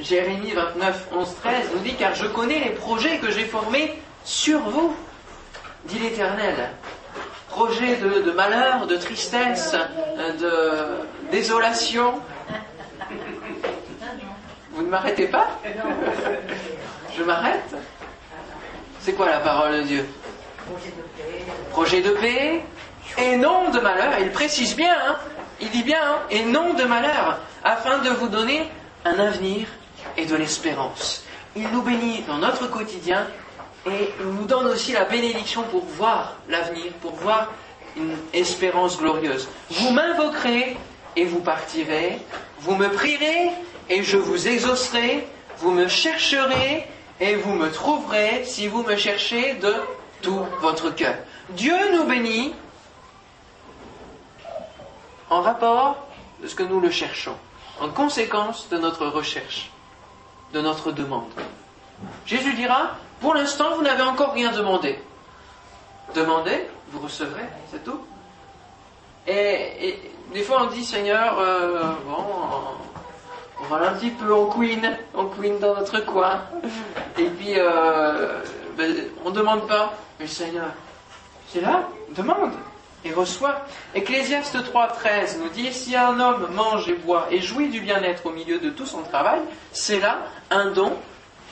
Jérémie 0.00 0.52
29, 0.52 1.08
11, 1.12 1.34
13 1.42 1.54
nous 1.74 1.80
dit, 1.80 1.94
car 1.94 2.14
je 2.14 2.26
connais 2.26 2.58
les 2.60 2.70
projets 2.70 3.18
que 3.18 3.30
j'ai 3.30 3.44
formés 3.44 4.00
sur 4.24 4.60
vous, 4.60 4.94
dit 5.84 5.98
l'Éternel 5.98 6.70
projet 7.56 7.96
de, 7.96 8.20
de, 8.20 8.32
malheur, 8.32 8.86
de 8.86 8.96
tristesse, 8.96 9.74
de 10.38 11.30
désolation. 11.30 12.20
Vous 14.72 14.82
ne 14.82 14.88
m'arrêtez 14.88 15.26
pas 15.26 15.48
Je 17.16 17.22
m'arrête 17.22 17.74
C'est 19.00 19.14
quoi 19.14 19.30
la 19.30 19.38
parole 19.38 19.78
de 19.78 19.82
Dieu? 19.84 20.06
Projet 21.70 22.02
de 22.02 22.10
paix 22.10 22.62
et 23.18 23.36
non 23.36 23.70
de 23.70 23.80
malheur. 23.80 24.12
Il 24.20 24.30
précise 24.30 24.76
bien, 24.76 24.94
hein 25.06 25.16
il 25.60 25.70
dit 25.70 25.82
bien, 25.82 26.00
hein 26.02 26.18
et 26.30 26.44
non 26.44 26.74
de 26.74 26.84
malheur, 26.84 27.38
afin 27.64 27.98
de 27.98 28.10
vous 28.10 28.28
donner 28.28 28.62
un 29.04 29.18
avenir 29.18 29.68
et 30.16 30.26
de 30.26 30.36
l'espérance. 30.36 31.24
Il 31.54 31.68
nous 31.70 31.82
bénit 31.82 32.22
dans 32.26 32.38
notre 32.38 32.68
quotidien 32.68 33.26
et 33.86 34.10
il 34.20 34.26
nous 34.26 34.44
donne 34.44 34.66
aussi 34.66 34.92
la 34.92 35.04
bénédiction 35.04 35.62
pour 35.64 35.84
voir 35.84 36.36
l'avenir, 36.48 36.92
pour 37.00 37.12
voir 37.14 37.52
une 37.96 38.16
espérance 38.32 38.98
glorieuse. 38.98 39.48
Vous 39.70 39.90
m'invoquerez 39.90 40.76
et 41.16 41.24
vous 41.24 41.40
partirez, 41.40 42.18
vous 42.60 42.76
me 42.76 42.88
prierez 42.88 43.50
et 43.88 44.02
je 44.02 44.16
vous 44.16 44.48
exaucerai, 44.48 45.26
vous 45.58 45.70
me 45.70 45.88
chercherez 45.88 46.86
et 47.20 47.36
vous 47.36 47.54
me 47.54 47.70
trouverez 47.70 48.44
si 48.44 48.68
vous 48.68 48.82
me 48.82 48.96
cherchez 48.96 49.54
de 49.54 49.74
tout 50.20 50.44
votre 50.60 50.94
cœur. 50.94 51.14
Dieu 51.50 51.76
nous 51.92 52.04
bénit 52.04 52.54
en 55.30 55.42
rapport 55.42 56.06
de 56.42 56.48
ce 56.48 56.54
que 56.54 56.62
nous 56.62 56.80
le 56.80 56.90
cherchons, 56.90 57.36
en 57.80 57.88
conséquence 57.88 58.68
de 58.68 58.78
notre 58.78 59.06
recherche. 59.06 59.70
de 60.52 60.60
notre 60.60 60.92
demande. 60.92 61.30
Jésus 62.24 62.54
dira, 62.54 62.92
pour 63.20 63.34
l'instant, 63.34 63.74
vous 63.76 63.82
n'avez 63.82 64.02
encore 64.02 64.32
rien 64.32 64.52
demandé. 64.52 64.98
Demandez, 66.14 66.68
vous 66.92 67.00
recevrez, 67.00 67.46
c'est 67.70 67.84
tout. 67.84 68.00
Et, 69.26 69.98
des 70.32 70.42
fois 70.42 70.62
on 70.62 70.66
dit, 70.66 70.84
Seigneur, 70.84 71.38
euh, 71.38 71.92
bon, 72.06 72.24
on 73.60 73.64
va 73.64 73.88
un 73.88 73.94
petit 73.94 74.10
peu, 74.10 74.32
on 74.32 74.46
queen, 74.46 74.96
queen 75.38 75.58
dans 75.58 75.74
notre 75.74 75.98
coin. 76.04 76.42
Et 77.18 77.28
puis, 77.30 77.54
euh, 77.58 78.40
ben, 78.76 78.94
on 79.24 79.30
ne 79.30 79.34
demande 79.34 79.66
pas. 79.66 79.94
Mais 80.20 80.26
Seigneur, 80.26 80.70
c'est 81.48 81.60
là, 81.60 81.88
demande 82.10 82.52
et 83.04 83.12
reçoit. 83.12 83.64
Ecclésiaste 83.94 84.56
3.13 84.56 85.38
nous 85.38 85.48
dit, 85.50 85.72
si 85.72 85.96
un 85.96 86.18
homme 86.18 86.48
mange 86.54 86.88
et 86.88 86.94
boit 86.94 87.28
et 87.30 87.40
jouit 87.40 87.68
du 87.68 87.80
bien-être 87.80 88.26
au 88.26 88.30
milieu 88.30 88.58
de 88.58 88.70
tout 88.70 88.86
son 88.86 89.02
travail, 89.02 89.40
c'est 89.72 90.00
là 90.00 90.18
un 90.50 90.70
don 90.70 90.92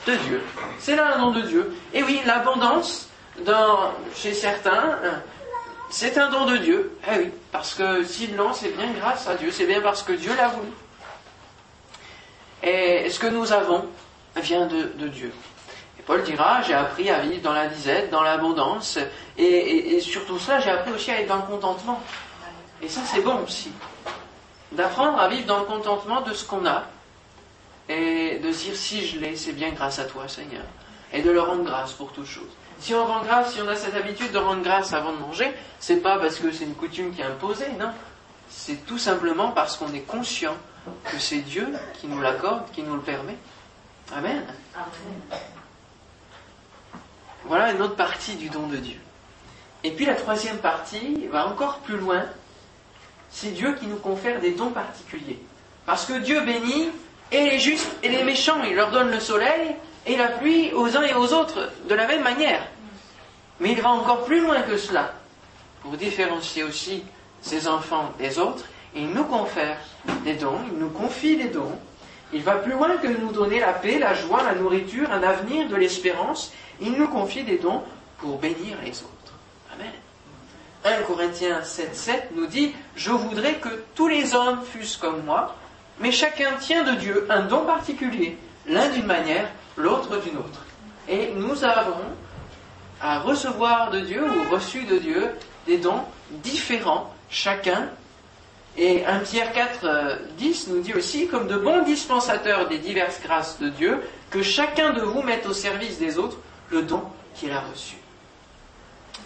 de 0.07 0.15
Dieu. 0.15 0.41
C'est 0.79 0.95
là 0.95 1.15
un 1.15 1.19
don 1.19 1.31
de 1.31 1.41
Dieu. 1.41 1.75
Et 1.93 2.03
oui, 2.03 2.21
l'abondance 2.25 3.09
chez 4.15 4.33
certains, 4.33 4.97
c'est 5.89 6.17
un 6.17 6.29
don 6.29 6.45
de 6.45 6.57
Dieu. 6.57 6.97
Eh 7.07 7.19
oui, 7.19 7.31
parce 7.51 7.73
que 7.73 8.03
s'ils 8.03 8.35
l'ont, 8.35 8.53
c'est 8.53 8.75
bien 8.75 8.91
grâce 8.99 9.27
à 9.27 9.35
Dieu, 9.35 9.51
c'est 9.51 9.65
bien 9.65 9.81
parce 9.81 10.03
que 10.03 10.13
Dieu 10.13 10.31
l'a 10.35 10.49
voulu. 10.49 10.71
Et 12.63 13.09
ce 13.09 13.19
que 13.19 13.27
nous 13.27 13.51
avons 13.51 13.85
vient 14.35 14.65
de, 14.65 15.07
Dieu. 15.07 15.31
Paul 16.05 16.21
dira, 16.23 16.61
j'ai 16.61 16.73
appris 16.73 17.09
à 17.09 17.19
vivre 17.19 17.41
dans 17.41 17.53
la 17.53 17.67
disette, 17.67 18.11
dans 18.11 18.21
l'abondance, 18.21 18.99
et, 19.37 19.99
surtout 20.01 20.37
cela, 20.37 20.59
j'ai 20.59 20.69
appris 20.69 20.91
aussi 20.91 21.11
à 21.11 21.21
être 21.21 21.27
dans 21.27 21.37
le 21.37 21.41
contentement. 21.43 22.01
Et 22.81 22.89
ça, 22.89 23.01
c'est 23.05 23.21
bon 23.21 23.39
aussi. 23.43 23.71
D'apprendre 24.71 25.19
à 25.19 25.27
vivre 25.27 25.47
dans 25.47 25.59
le 25.59 25.65
contentement 25.65 26.21
de 26.21 26.33
ce 26.33 26.45
qu'on 26.45 26.65
a, 26.65 26.83
et 27.89 28.39
de 28.39 28.51
dire 28.51 28.75
si 28.75 29.05
je 29.05 29.19
l'ai, 29.19 29.35
c'est 29.35 29.53
bien 29.53 29.71
grâce 29.71 29.99
à 29.99 30.05
toi, 30.05 30.27
Seigneur, 30.27 30.63
et 31.11 31.21
de 31.21 31.31
le 31.31 31.41
rendre 31.41 31.63
grâce 31.63 31.93
pour 31.93 32.11
toutes 32.11 32.27
choses. 32.27 32.43
Si 32.79 32.93
on 32.93 33.05
rend 33.05 33.21
grâce, 33.21 33.53
si 33.53 33.61
on 33.61 33.67
a 33.67 33.75
cette 33.75 33.95
habitude 33.95 34.31
de 34.31 34.37
rendre 34.37 34.61
grâce 34.61 34.93
avant 34.93 35.13
de 35.13 35.17
manger, 35.17 35.51
c'est 35.79 35.97
pas 35.97 36.19
parce 36.19 36.35
que 36.35 36.51
c'est 36.51 36.65
une 36.65 36.75
coutume 36.75 37.13
qui 37.15 37.21
est 37.21 37.25
imposée, 37.25 37.69
non. 37.79 37.91
C'est 38.49 38.85
tout 38.85 38.97
simplement 38.97 39.51
parce 39.51 39.77
qu'on 39.77 39.91
est 39.93 40.05
conscient 40.05 40.55
que 41.05 41.17
c'est 41.17 41.39
Dieu 41.39 41.67
qui 41.99 42.07
nous 42.07 42.21
l'accorde, 42.21 42.69
qui 42.73 42.83
nous 42.83 42.95
le 42.95 43.01
permet. 43.01 43.37
Amen. 44.15 44.43
Voilà 47.47 47.71
une 47.71 47.81
autre 47.81 47.95
partie 47.95 48.35
du 48.35 48.49
don 48.49 48.67
de 48.67 48.77
Dieu. 48.77 48.99
Et 49.83 49.91
puis 49.91 50.05
la 50.05 50.15
troisième 50.15 50.57
partie 50.57 51.27
va 51.31 51.47
encore 51.47 51.79
plus 51.79 51.97
loin. 51.97 52.23
C'est 53.29 53.51
Dieu 53.51 53.75
qui 53.79 53.85
nous 53.87 53.97
confère 53.97 54.39
des 54.41 54.51
dons 54.51 54.71
particuliers. 54.71 55.39
Parce 55.85 56.05
que 56.05 56.13
Dieu 56.19 56.41
bénit 56.41 56.89
et 57.31 57.43
les 57.49 57.59
justes 57.59 57.95
et 58.01 58.09
les 58.09 58.23
méchants. 58.23 58.63
Il 58.63 58.75
leur 58.75 58.91
donne 58.91 59.11
le 59.11 59.19
soleil 59.19 59.75
et 60.05 60.15
la 60.15 60.29
pluie 60.29 60.73
aux 60.73 60.97
uns 60.97 61.03
et 61.03 61.13
aux 61.13 61.33
autres 61.33 61.69
de 61.87 61.95
la 61.95 62.07
même 62.07 62.23
manière. 62.23 62.65
Mais 63.59 63.71
il 63.71 63.81
va 63.81 63.89
encore 63.89 64.25
plus 64.25 64.41
loin 64.41 64.61
que 64.63 64.77
cela. 64.77 65.13
Pour 65.81 65.97
différencier 65.97 66.63
aussi 66.63 67.03
ses 67.41 67.67
enfants 67.67 68.11
des 68.17 68.39
autres, 68.39 68.65
il 68.95 69.09
nous 69.09 69.25
confère 69.25 69.77
des 70.23 70.33
dons, 70.33 70.59
il 70.71 70.79
nous 70.79 70.89
confie 70.89 71.37
des 71.37 71.49
dons. 71.49 71.77
Il 72.35 72.43
va 72.43 72.55
plus 72.55 72.73
loin 72.73 72.97
que 72.97 73.07
nous 73.07 73.31
donner 73.31 73.61
la 73.61 73.71
paix, 73.71 73.97
la 73.97 74.13
joie, 74.13 74.43
la 74.43 74.55
nourriture, 74.55 75.09
un 75.09 75.23
avenir, 75.23 75.69
de 75.69 75.75
l'espérance. 75.77 76.51
Il 76.81 76.91
nous 76.91 77.07
confie 77.07 77.45
des 77.45 77.57
dons 77.57 77.81
pour 78.17 78.39
bénir 78.39 78.77
les 78.83 78.91
autres. 78.91 79.33
Amen. 79.73 79.93
1 80.83 81.03
Corinthiens 81.03 81.63
7, 81.63 81.95
7 81.95 82.31
nous 82.35 82.45
dit 82.47 82.73
Je 82.97 83.11
voudrais 83.11 83.53
que 83.53 83.69
tous 83.95 84.09
les 84.09 84.35
hommes 84.35 84.59
fussent 84.65 84.97
comme 84.97 85.23
moi, 85.23 85.55
mais 86.01 86.11
chacun 86.11 86.51
tient 86.59 86.83
de 86.83 86.97
Dieu 86.97 87.25
un 87.29 87.43
don 87.43 87.63
particulier, 87.65 88.37
l'un 88.67 88.89
d'une 88.89 89.05
manière, 89.05 89.47
l'autre 89.77 90.21
d'une 90.21 90.37
autre. 90.37 90.65
Et 91.07 91.31
nous 91.37 91.63
avons 91.63 92.03
à 92.99 93.19
recevoir 93.19 93.91
de 93.91 94.01
Dieu 94.01 94.21
ou 94.21 94.53
reçu 94.53 94.83
de 94.83 94.97
Dieu 94.97 95.29
des 95.67 95.77
dons 95.77 96.03
différents, 96.31 97.13
chacun. 97.29 97.87
Et 98.77 99.05
1 99.05 99.19
Pierre 99.19 99.53
4, 99.53 100.19
10 100.37 100.67
nous 100.67 100.81
dit 100.81 100.93
aussi, 100.93 101.27
comme 101.27 101.47
de 101.47 101.55
bons 101.55 101.83
dispensateurs 101.83 102.67
des 102.67 102.77
diverses 102.77 103.21
grâces 103.21 103.57
de 103.59 103.69
Dieu, 103.69 104.01
que 104.29 104.43
chacun 104.43 104.91
de 104.91 105.01
vous 105.01 105.21
mette 105.21 105.45
au 105.45 105.53
service 105.53 105.97
des 105.97 106.17
autres 106.17 106.37
le 106.69 106.81
don 106.81 107.03
qu'il 107.35 107.51
a 107.51 107.61
reçu. 107.61 107.95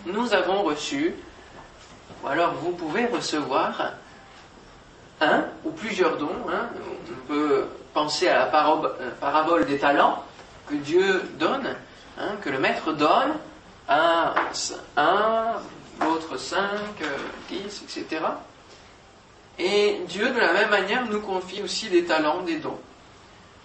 Nous 0.05 0.33
avons 0.33 0.61
reçu, 0.63 1.15
ou 2.23 2.27
alors 2.27 2.53
vous 2.53 2.71
pouvez 2.71 3.05
recevoir 3.05 3.93
un 5.19 5.45
ou 5.65 5.71
plusieurs 5.71 6.17
dons. 6.17 6.29
Hein. 6.51 6.69
On 6.77 7.27
peut 7.27 7.65
penser 7.93 8.27
à 8.27 8.37
la 8.39 8.45
euh, 8.45 9.11
parabole 9.19 9.65
des 9.65 9.79
talents 9.79 10.23
que 10.67 10.75
Dieu 10.75 11.23
donne, 11.39 11.75
hein, 12.19 12.31
que 12.41 12.49
le 12.49 12.59
maître 12.59 12.93
donne 12.93 13.33
à 13.87 14.35
un, 14.95 15.53
l'autre 16.01 16.37
cinq, 16.37 17.01
dix, 17.49 17.81
etc. 17.83 18.21
Et 19.59 19.99
Dieu, 20.07 20.29
de 20.29 20.39
la 20.39 20.53
même 20.53 20.69
manière, 20.69 21.05
nous 21.05 21.19
confie 21.19 21.61
aussi 21.61 21.89
des 21.89 22.05
talents, 22.05 22.41
des 22.43 22.59
dons. 22.59 22.79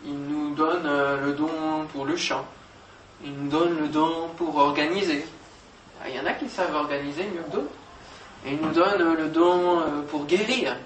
Il 0.05 0.19
nous 0.19 0.55
donne 0.55 0.85
euh, 0.87 1.25
le 1.25 1.33
don 1.33 1.87
pour 1.93 2.05
le 2.05 2.17
chant. 2.17 2.45
Il 3.25 3.33
nous 3.33 3.49
donne 3.49 3.79
le 3.79 3.89
don 3.89 4.29
pour 4.37 4.57
organiser. 4.57 5.25
Ah, 6.03 6.09
il 6.09 6.17
y 6.17 6.21
en 6.21 6.27
a 6.27 6.33
qui 6.33 6.49
savent 6.49 6.75
organiser 6.75 7.23
mieux 7.33 7.43
que 7.43 7.53
d'autres. 7.53 7.73
Il 8.45 8.57
nous 8.57 8.73
donne 8.73 9.15
le 9.15 9.29
don 9.29 9.79
euh, 9.81 10.03
pour 10.11 10.27
guérir. 10.27 10.77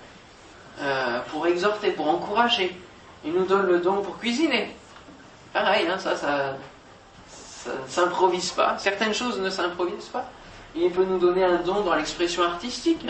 Euh, 0.81 1.21
pour 1.31 1.47
exhorter, 1.47 1.91
pour 1.91 2.09
encourager. 2.09 2.77
Il 3.25 3.33
nous 3.33 3.47
donne 3.47 3.67
le 3.67 3.81
don 3.81 4.03
pour 4.03 4.19
cuisiner. 4.19 4.77
Pareil, 5.55 5.89
hein, 5.89 5.99
ça, 5.99 6.15
ça, 6.17 6.57
ça 7.29 7.71
ne 7.71 7.89
s'improvise 7.89 8.51
pas. 8.51 8.77
Certaines 8.79 9.15
choses 9.15 9.41
ne 9.41 9.51
s'improvisent 9.51 10.11
pas. 10.13 10.31
Il 10.77 10.91
peut 10.93 11.05
nous 11.05 11.19
donner 11.19 11.45
un 11.45 11.57
don 11.57 11.81
dans 11.81 11.95
l'expression 11.95 12.43
artistique. 12.43 13.05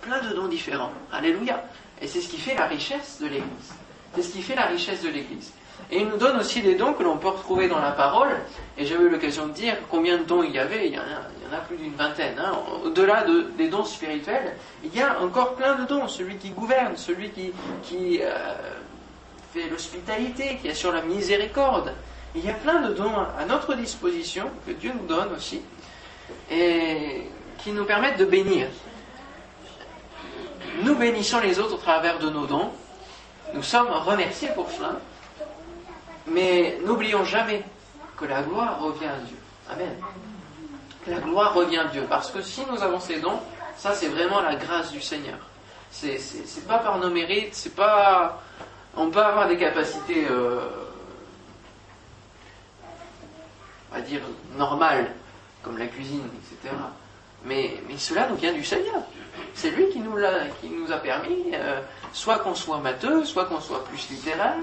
Plein 0.00 0.20
de, 0.20 0.34
dons 0.34 0.48
différents. 0.48 0.92
Alléluia. 1.12 1.64
Et 2.00 2.06
c'est 2.06 2.20
ce 2.20 2.28
qui 2.28 2.38
fait 2.38 2.54
la 2.54 2.66
richesse 2.66 3.18
de 3.20 3.26
l'Église. 3.26 3.74
C'est 4.14 4.22
ce 4.22 4.32
qui 4.32 4.42
fait 4.42 4.54
la 4.54 4.66
richesse 4.66 5.02
de 5.02 5.08
l'Église. 5.08 5.52
Et 5.90 6.00
il 6.00 6.08
nous 6.08 6.16
donne 6.16 6.38
aussi 6.38 6.62
des 6.62 6.74
dons 6.74 6.92
que 6.94 7.02
l'on 7.02 7.16
peut 7.16 7.28
retrouver 7.28 7.68
dans 7.68 7.80
la 7.80 7.92
parole. 7.92 8.36
Et 8.78 8.86
j'avais 8.86 9.04
eu 9.04 9.08
l'occasion 9.08 9.46
de 9.46 9.52
dire 9.52 9.76
combien 9.90 10.18
de 10.18 10.24
dons 10.24 10.42
il 10.42 10.52
y 10.52 10.58
avait. 10.58 10.86
Il 10.88 10.94
y 10.94 10.98
en 10.98 11.02
a, 11.02 11.58
plus 11.68 11.76
d'une 11.76 11.94
vingtaine. 11.94 12.38
Hein. 12.38 12.52
Au-delà 12.84 13.24
des 13.56 13.68
dons 13.68 13.84
spirituels, 13.84 14.56
il 14.84 14.94
y 14.94 15.02
a 15.02 15.20
encore 15.20 15.54
plein 15.54 15.74
de 15.76 15.84
dons. 15.84 16.08
Celui 16.08 16.36
qui 16.36 16.50
gouverne, 16.50 16.96
celui 16.96 17.30
qui, 17.30 17.52
qui 17.82 18.20
euh, 18.22 18.54
fait 19.52 19.68
l'hospitalité, 19.68 20.58
qui 20.60 20.70
assure 20.70 20.92
la 20.92 21.02
miséricorde. 21.02 21.92
Il 22.34 22.44
y 22.44 22.50
a 22.50 22.54
plein 22.54 22.80
de 22.80 22.94
dons 22.94 23.14
à 23.38 23.44
notre 23.44 23.74
disposition 23.74 24.50
que 24.66 24.72
Dieu 24.72 24.92
nous 24.98 25.06
donne 25.06 25.34
aussi 25.36 25.60
et 26.50 27.24
qui 27.58 27.72
nous 27.72 27.84
permettent 27.84 28.18
de 28.18 28.24
bénir. 28.24 28.68
Nous 30.82 30.94
bénissons 30.96 31.40
les 31.40 31.58
autres 31.58 31.74
au 31.74 31.78
travers 31.78 32.18
de 32.18 32.30
nos 32.30 32.46
dons. 32.46 32.70
Nous 33.54 33.62
sommes 33.62 33.88
remerciés 33.88 34.50
pour 34.54 34.70
cela. 34.70 34.92
Mais 36.26 36.78
n'oublions 36.84 37.24
jamais 37.24 37.64
que 38.16 38.24
la 38.24 38.42
gloire 38.42 38.80
revient 38.80 39.06
à 39.06 39.18
Dieu. 39.18 39.36
Amen. 39.70 39.96
La 41.06 41.18
gloire 41.18 41.54
revient 41.54 41.78
à 41.78 41.84
Dieu. 41.86 42.06
Parce 42.08 42.30
que 42.30 42.40
si 42.42 42.62
nous 42.70 42.82
avons 42.82 43.00
ces 43.00 43.20
dons, 43.20 43.40
ça 43.76 43.94
c'est 43.94 44.08
vraiment 44.08 44.40
la 44.40 44.54
grâce 44.54 44.92
du 44.92 45.00
Seigneur. 45.00 45.38
C'est, 45.90 46.18
c'est, 46.18 46.66
pas 46.66 46.78
par 46.78 46.98
nos 46.98 47.10
mérites, 47.10 47.54
c'est 47.54 47.74
pas. 47.74 48.40
On 48.96 49.10
peut 49.10 49.22
avoir 49.22 49.46
des 49.46 49.58
capacités, 49.58 50.26
euh, 50.30 50.60
on 53.90 53.96
va 53.96 54.00
dire, 54.00 54.22
normales, 54.56 55.12
comme 55.62 55.76
la 55.76 55.86
cuisine, 55.86 56.28
etc. 56.34 56.74
Mais, 57.44 57.74
cela 57.98 58.28
nous 58.28 58.36
vient 58.36 58.52
du 58.52 58.64
Seigneur. 58.64 59.02
C'est 59.54 59.70
lui 59.70 59.88
qui 59.90 59.98
nous, 59.98 60.16
l'a, 60.16 60.46
qui 60.60 60.68
nous 60.68 60.90
a 60.92 60.96
permis, 60.96 61.52
euh, 61.52 61.80
soit 62.12 62.38
qu'on 62.38 62.54
soit 62.54 62.78
matheux, 62.78 63.24
soit 63.24 63.46
qu'on 63.46 63.60
soit 63.60 63.84
plus 63.84 64.08
littéraire, 64.10 64.54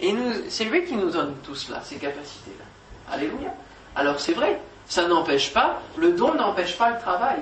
et 0.00 0.14
c'est 0.48 0.64
lui 0.64 0.84
qui 0.84 0.94
nous 0.94 1.10
donne 1.10 1.34
tout 1.44 1.54
cela, 1.54 1.80
ces 1.82 1.96
capacités-là. 1.96 3.14
Alléluia. 3.14 3.52
Alors 3.94 4.18
c'est 4.18 4.32
vrai, 4.32 4.60
ça 4.86 5.06
n'empêche 5.06 5.52
pas, 5.52 5.82
le 5.96 6.12
don 6.12 6.34
n'empêche 6.34 6.76
pas 6.78 6.90
le 6.90 6.98
travail. 6.98 7.40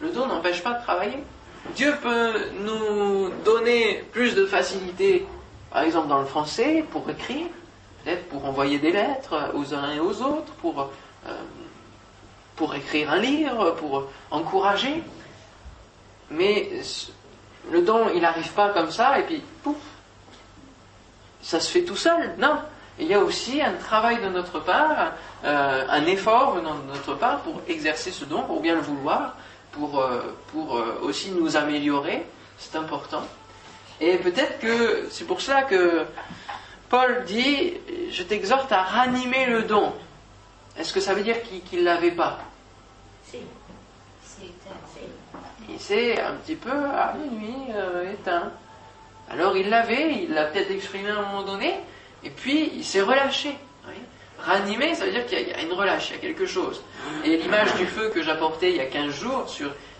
Le 0.00 0.10
don 0.10 0.26
n'empêche 0.26 0.62
pas 0.62 0.74
de 0.74 0.82
travailler. 0.82 1.22
Dieu 1.74 1.94
peut 2.02 2.34
nous 2.64 3.30
donner 3.44 4.04
plus 4.12 4.34
de 4.34 4.46
facilité, 4.46 5.26
par 5.70 5.82
exemple 5.82 6.08
dans 6.08 6.20
le 6.20 6.26
français, 6.26 6.84
pour 6.92 7.08
écrire, 7.10 7.46
peut-être 8.04 8.26
pour 8.28 8.44
envoyer 8.46 8.78
des 8.78 8.92
lettres 8.92 9.50
aux 9.54 9.74
uns 9.74 9.92
et 9.92 10.00
aux 10.00 10.22
autres, 10.22 10.52
pour, 10.62 10.80
euh, 10.80 11.32
pour 12.58 12.74
écrire 12.74 13.10
un 13.12 13.18
livre, 13.18 13.70
pour 13.72 14.08
encourager. 14.30 15.02
Mais 16.30 16.68
le 17.70 17.82
don, 17.82 18.10
il 18.14 18.20
n'arrive 18.20 18.52
pas 18.52 18.70
comme 18.70 18.90
ça, 18.90 19.18
et 19.18 19.22
puis, 19.22 19.42
pouf, 19.62 19.76
ça 21.40 21.60
se 21.60 21.70
fait 21.70 21.84
tout 21.84 21.96
seul. 21.96 22.34
Non. 22.38 22.58
Il 22.98 23.06
y 23.06 23.14
a 23.14 23.20
aussi 23.20 23.62
un 23.62 23.74
travail 23.74 24.20
de 24.20 24.28
notre 24.28 24.58
part, 24.58 25.12
euh, 25.44 25.84
un 25.88 26.04
effort 26.06 26.56
venant 26.56 26.74
de 26.74 26.82
notre 26.88 27.14
part 27.14 27.38
pour 27.40 27.62
exercer 27.68 28.10
ce 28.10 28.24
don, 28.24 28.42
pour 28.42 28.60
bien 28.60 28.74
le 28.74 28.80
vouloir, 28.80 29.36
pour, 29.70 30.00
euh, 30.00 30.34
pour 30.48 30.76
euh, 30.76 30.98
aussi 31.02 31.30
nous 31.30 31.56
améliorer. 31.56 32.26
C'est 32.58 32.76
important. 32.76 33.22
Et 34.00 34.16
peut-être 34.16 34.58
que 34.58 35.06
c'est 35.10 35.24
pour 35.24 35.40
cela 35.40 35.62
que 35.62 36.06
Paul 36.88 37.24
dit, 37.24 37.74
je 38.10 38.22
t'exhorte 38.24 38.72
à 38.72 38.82
ranimer 38.82 39.46
le 39.46 39.62
don. 39.62 39.92
Est-ce 40.76 40.92
que 40.92 41.00
ça 41.00 41.14
veut 41.14 41.22
dire 41.22 41.36
qu'il 41.42 41.80
ne 41.80 41.84
l'avait 41.84 42.10
pas? 42.10 42.40
Il 45.68 45.78
s'est 45.78 46.20
un 46.20 46.34
petit 46.34 46.56
peu 46.56 46.70
à 46.70 47.14
minuit 47.14 47.72
euh, 47.74 48.12
éteint. 48.12 48.50
Alors 49.30 49.56
il 49.56 49.68
l'avait, 49.68 50.22
il 50.22 50.32
l'a 50.32 50.46
peut-être 50.46 50.70
exprimé 50.70 51.10
à 51.10 51.18
un 51.18 51.22
moment 51.22 51.42
donné, 51.42 51.74
et 52.24 52.30
puis 52.30 52.72
il 52.74 52.84
s'est 52.84 53.02
relâché. 53.02 53.56
Ranimer, 54.40 54.94
ça 54.94 55.04
veut 55.04 55.10
dire 55.10 55.26
qu'il 55.26 55.48
y, 55.48 55.52
a 55.52 55.60
une 55.62 55.72
relâche, 55.72 56.10
il 56.10 56.12
y 56.14 56.18
a 56.18 56.20
quelque 56.20 56.46
chose. 56.46 56.80
Et 57.24 57.36
l'image 57.36 57.74
du 57.74 57.86
feu 57.86 58.10
que 58.14 58.22
j'apportais 58.22 58.70
il 58.70 58.76
y 58.76 58.80
a 58.80 58.86
15 58.86 59.12
jours, 59.12 59.46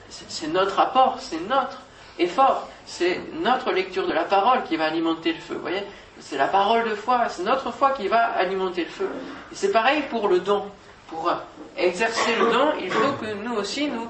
c'est 0.08 0.46
notre 0.46 0.78
apport, 0.78 1.18
c'est 1.20 1.40
notre 1.48 1.82
effort, 2.20 2.68
c'est 2.86 3.20
notre 3.32 3.72
lecture 3.72 4.06
de 4.06 4.12
la 4.12 4.24
parole 4.24 4.62
qui 4.62 4.76
va 4.76 4.86
alimenter 4.86 5.32
le 5.32 5.40
feu. 5.40 5.54
Vous 5.54 5.60
voyez 5.60 5.82
c'est 6.20 6.36
la 6.36 6.48
parole 6.48 6.88
de 6.88 6.94
foi, 6.94 7.28
c'est 7.28 7.44
notre 7.44 7.70
foi 7.72 7.92
qui 7.92 8.08
va 8.08 8.24
alimenter 8.32 8.84
le 8.84 8.90
feu. 8.90 9.08
Et 9.52 9.54
c'est 9.54 9.70
pareil 9.70 10.02
pour 10.10 10.28
le 10.28 10.40
don. 10.40 10.64
Pour 11.08 11.32
exercer 11.76 12.34
le 12.36 12.50
don, 12.52 12.72
il 12.80 12.90
faut 12.90 13.12
que 13.12 13.32
nous 13.32 13.54
aussi, 13.54 13.88
nous 13.88 14.08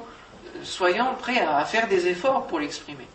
soyons 0.63 1.15
prêts 1.21 1.41
à 1.41 1.65
faire 1.65 1.89
des 1.89 2.07
efforts 2.07 2.47
pour 2.47 2.61
l'exprimer. 2.61 3.07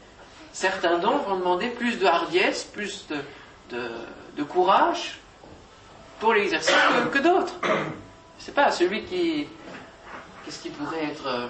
Certains 0.52 1.00
dons 1.00 1.18
vont 1.18 1.38
demander 1.38 1.70
plus 1.70 1.98
de 1.98 2.06
hardiesse, 2.06 2.64
plus 2.64 3.08
de, 3.70 4.44
courage 4.44 5.20
pour 6.20 6.34
l'exercer 6.34 6.74
que, 7.12 7.20
d'autres. 7.20 7.56
Je 8.40 8.52
pas, 8.52 8.72
celui 8.72 9.04
qui. 9.04 9.48
Qu'est-ce 10.46 10.62
qui 10.62 10.70
pourrait 10.70 11.06
être. 11.06 11.26
Euh, 11.26 11.48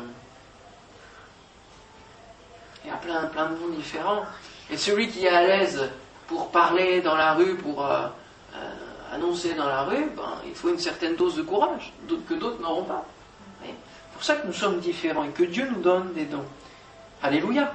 il 2.83 2.89
y 2.89 2.93
a 2.93 2.97
plein, 2.97 3.25
plein 3.25 3.49
de 3.49 3.55
dons 3.55 3.69
différents. 3.69 4.23
Et 4.69 4.77
celui 4.77 5.09
qui 5.09 5.25
est 5.25 5.29
à 5.29 5.41
l'aise 5.41 5.89
pour 6.27 6.49
parler 6.51 7.01
dans 7.01 7.15
la 7.15 7.33
rue, 7.33 7.55
pour 7.55 7.85
euh, 7.85 8.07
euh, 8.55 8.73
annoncer 9.13 9.53
dans 9.53 9.67
la 9.67 9.83
rue, 9.83 10.05
ben, 10.15 10.37
il 10.45 10.55
faut 10.55 10.69
une 10.69 10.79
certaine 10.79 11.15
dose 11.15 11.35
de 11.35 11.41
courage, 11.41 11.93
que 12.27 12.33
d'autres 12.33 12.61
n'auront 12.61 12.83
pas. 12.83 13.05
C'est 14.23 14.35
pour 14.35 14.35
ça 14.37 14.41
que 14.41 14.47
nous 14.47 14.53
sommes 14.53 14.79
différents 14.79 15.25
et 15.25 15.31
que 15.31 15.43
Dieu 15.43 15.67
nous 15.69 15.81
donne 15.81 16.13
des 16.13 16.23
dons. 16.23 16.45
Alléluia. 17.21 17.73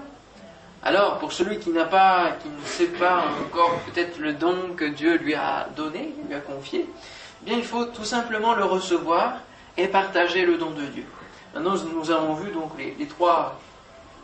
Alors, 0.83 1.19
pour 1.19 1.31
celui 1.31 1.59
qui 1.59 1.69
n'a 1.69 1.85
pas, 1.85 2.31
qui 2.43 2.49
ne 2.49 2.65
sait 2.65 2.87
pas 2.87 3.25
encore 3.43 3.79
peut-être 3.81 4.17
le 4.19 4.33
don 4.33 4.73
que 4.75 4.87
Dieu 4.87 5.19
lui 5.19 5.35
a 5.35 5.69
donné, 5.77 6.15
lui 6.27 6.35
a 6.35 6.41
confié, 6.41 6.87
eh 6.89 7.45
bien, 7.45 7.59
il 7.59 7.65
faut 7.65 7.85
tout 7.85 8.07
simplement 8.07 8.55
le 8.55 8.65
recevoir 8.65 9.41
et 9.77 9.89
partager 9.89 10.47
le 10.47 10.57
don 10.57 10.71
de 10.71 10.87
Dieu. 10.87 11.05
Maintenant, 11.53 11.75
nous 11.93 12.11
avons 12.11 12.33
vu 12.33 12.51
donc 12.51 12.71
les, 12.79 13.07
trois, 13.07 13.61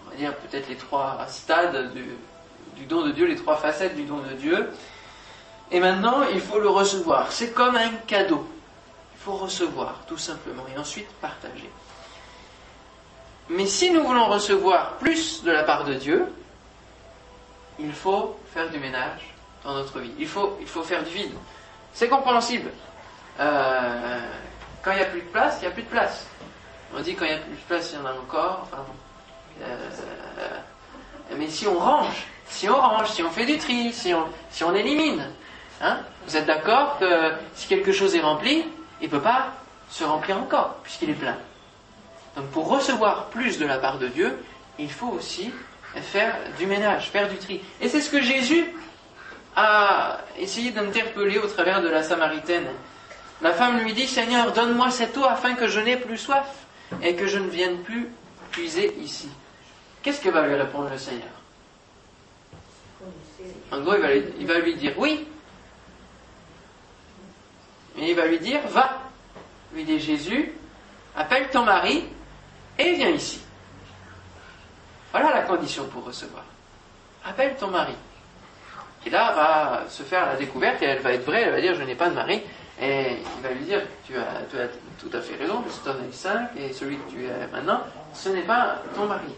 on 0.06 0.10
va 0.10 0.16
dire 0.16 0.34
peut-être 0.34 0.70
les 0.70 0.76
trois 0.76 1.26
stades 1.28 1.92
du 1.92 2.86
don 2.86 3.04
de 3.04 3.10
Dieu, 3.10 3.26
les 3.26 3.36
trois 3.36 3.56
facettes 3.56 3.96
du 3.96 4.04
don 4.04 4.20
de 4.20 4.32
Dieu. 4.32 4.70
Et 5.70 5.78
maintenant, 5.78 6.22
il 6.32 6.40
faut 6.40 6.58
le 6.58 6.70
recevoir. 6.70 7.32
C'est 7.32 7.52
comme 7.52 7.76
un 7.76 7.90
cadeau. 8.06 8.48
Il 9.14 9.20
faut 9.20 9.36
recevoir, 9.36 10.00
tout 10.08 10.16
simplement, 10.16 10.64
et 10.74 10.78
ensuite 10.78 11.08
partager. 11.20 11.68
Mais 13.48 13.66
si 13.66 13.90
nous 13.90 14.04
voulons 14.04 14.26
recevoir 14.26 14.94
plus 14.94 15.42
de 15.42 15.50
la 15.50 15.64
part 15.64 15.84
de 15.84 15.94
Dieu, 15.94 16.26
il 17.78 17.92
faut 17.92 18.38
faire 18.52 18.70
du 18.70 18.78
ménage 18.78 19.34
dans 19.64 19.74
notre 19.74 20.00
vie. 20.00 20.12
Il 20.18 20.26
faut, 20.26 20.56
il 20.60 20.66
faut 20.66 20.82
faire 20.82 21.02
du 21.02 21.10
vide. 21.10 21.34
C'est 21.92 22.08
compréhensible. 22.08 22.70
Euh, 23.40 24.20
quand 24.82 24.92
il 24.92 24.96
n'y 24.96 25.02
a 25.02 25.06
plus 25.06 25.22
de 25.22 25.26
place, 25.26 25.58
il 25.58 25.62
n'y 25.62 25.68
a 25.68 25.70
plus 25.72 25.82
de 25.82 25.88
place. 25.88 26.26
On 26.96 27.00
dit 27.00 27.14
quand 27.14 27.24
il 27.24 27.32
n'y 27.32 27.34
a 27.34 27.40
plus 27.40 27.52
de 27.52 27.60
place, 27.68 27.92
il 27.92 27.98
y 27.98 28.02
en 28.02 28.06
a 28.06 28.12
encore. 28.12 28.68
Euh, 29.62 29.76
mais 31.36 31.48
si 31.48 31.66
on 31.66 31.78
range, 31.78 32.26
si 32.46 32.68
on 32.68 32.80
range, 32.80 33.10
si 33.10 33.22
on 33.22 33.30
fait 33.30 33.46
du 33.46 33.58
tri, 33.58 33.92
si 33.92 34.14
on, 34.14 34.26
si 34.50 34.64
on 34.64 34.74
élimine, 34.74 35.26
hein, 35.80 35.98
vous 36.26 36.36
êtes 36.36 36.46
d'accord 36.46 36.98
que 36.98 37.32
si 37.54 37.66
quelque 37.66 37.92
chose 37.92 38.14
est 38.14 38.20
rempli, 38.20 38.64
il 39.00 39.06
ne 39.06 39.10
peut 39.10 39.22
pas 39.22 39.48
se 39.90 40.04
remplir 40.04 40.38
encore, 40.38 40.76
puisqu'il 40.82 41.10
est 41.10 41.14
plein. 41.14 41.36
Donc 42.36 42.46
pour 42.50 42.68
recevoir 42.68 43.26
plus 43.26 43.58
de 43.58 43.66
la 43.66 43.78
part 43.78 43.98
de 43.98 44.08
Dieu, 44.08 44.36
il 44.78 44.90
faut 44.90 45.08
aussi 45.08 45.52
faire 46.02 46.36
du 46.58 46.66
ménage, 46.66 47.10
faire 47.10 47.28
du 47.28 47.36
tri. 47.36 47.60
Et 47.80 47.88
c'est 47.88 48.00
ce 48.00 48.10
que 48.10 48.20
Jésus 48.20 48.66
a 49.56 50.18
essayé 50.38 50.72
d'interpeller 50.72 51.38
au 51.38 51.46
travers 51.46 51.80
de 51.80 51.88
la 51.88 52.02
Samaritaine. 52.02 52.66
La 53.40 53.52
femme 53.52 53.78
lui 53.80 53.92
dit, 53.92 54.06
Seigneur, 54.06 54.52
donne-moi 54.52 54.90
cette 54.90 55.16
eau 55.16 55.24
afin 55.24 55.54
que 55.54 55.68
je 55.68 55.80
n'ai 55.80 55.96
plus 55.96 56.18
soif 56.18 56.46
et 57.02 57.14
que 57.14 57.26
je 57.26 57.38
ne 57.38 57.48
vienne 57.48 57.78
plus 57.82 58.08
puiser 58.50 58.94
ici. 59.00 59.28
Qu'est-ce 60.02 60.20
que 60.20 60.28
va 60.28 60.46
lui 60.46 60.54
répondre 60.54 60.90
le 60.90 60.98
Seigneur? 60.98 61.28
En 63.70 63.80
gros, 63.80 63.94
il 63.94 64.46
va, 64.46 64.58
lui, 64.58 64.76
dire 64.76 64.94
oui. 64.98 65.26
Mais 67.96 68.10
il 68.10 68.16
va 68.16 68.26
lui 68.26 68.38
dire 68.38 68.60
va. 68.68 69.00
Lui 69.74 69.84
dit 69.84 69.98
Jésus, 69.98 70.52
appelle 71.16 71.48
ton 71.50 71.64
mari 71.64 72.04
et 72.78 72.94
viens 72.94 73.10
ici. 73.10 73.40
Voilà 75.12 75.32
la 75.32 75.42
condition 75.42 75.86
pour 75.86 76.04
recevoir. 76.04 76.44
Appelle 77.24 77.56
ton 77.56 77.68
mari. 77.68 77.94
Et 79.06 79.10
là 79.10 79.32
va 79.32 79.88
se 79.88 80.02
faire 80.02 80.26
la 80.26 80.36
découverte 80.36 80.82
et 80.82 80.86
elle 80.86 81.00
va 81.00 81.12
être 81.12 81.24
vraie, 81.24 81.42
elle 81.42 81.52
va 81.52 81.60
dire 81.60 81.74
je 81.74 81.82
n'ai 81.82 81.94
pas 81.94 82.08
de 82.08 82.14
mari. 82.14 82.42
Et 82.80 83.18
il 83.36 83.42
va 83.42 83.50
lui 83.50 83.64
dire 83.64 83.82
tu 84.06 84.16
as, 84.16 84.42
tu 84.50 84.58
as 84.58 84.66
tout 84.98 85.10
à 85.16 85.20
fait 85.20 85.36
raison, 85.36 85.62
tu 85.62 85.88
en 85.88 85.92
as 85.92 86.12
cinq 86.12 86.50
et 86.56 86.72
celui 86.72 86.96
que 86.96 87.10
tu 87.10 87.24
es 87.24 87.46
maintenant, 87.52 87.82
ce 88.12 88.30
n'est 88.30 88.42
pas 88.42 88.82
ton 88.94 89.06
mari. 89.06 89.34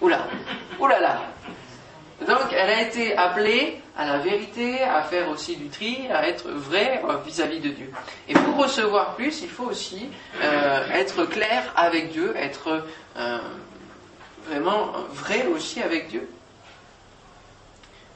Oula, 0.00 0.26
oulala. 0.78 1.20
Donc 2.20 2.52
elle 2.52 2.70
a 2.70 2.82
été 2.82 3.14
appelée 3.16 3.80
à 3.96 4.06
la 4.06 4.18
vérité, 4.18 4.82
à 4.82 5.02
faire 5.02 5.28
aussi 5.28 5.56
du 5.56 5.68
tri, 5.68 6.06
à 6.10 6.26
être 6.28 6.48
vraie 6.48 7.02
vis-à-vis 7.24 7.60
de 7.60 7.70
Dieu. 7.70 7.90
Et 8.28 8.34
pour 8.34 8.56
recevoir 8.56 9.14
plus, 9.16 9.42
il 9.42 9.48
faut 9.48 9.64
aussi 9.64 10.08
euh, 10.42 10.86
être 10.92 11.24
clair 11.24 11.72
avec 11.76 12.12
Dieu, 12.12 12.34
être 12.36 12.84
euh, 13.18 13.38
vraiment 14.48 14.92
vrai 15.12 15.46
aussi 15.46 15.82
avec 15.82 16.08
Dieu. 16.08 16.28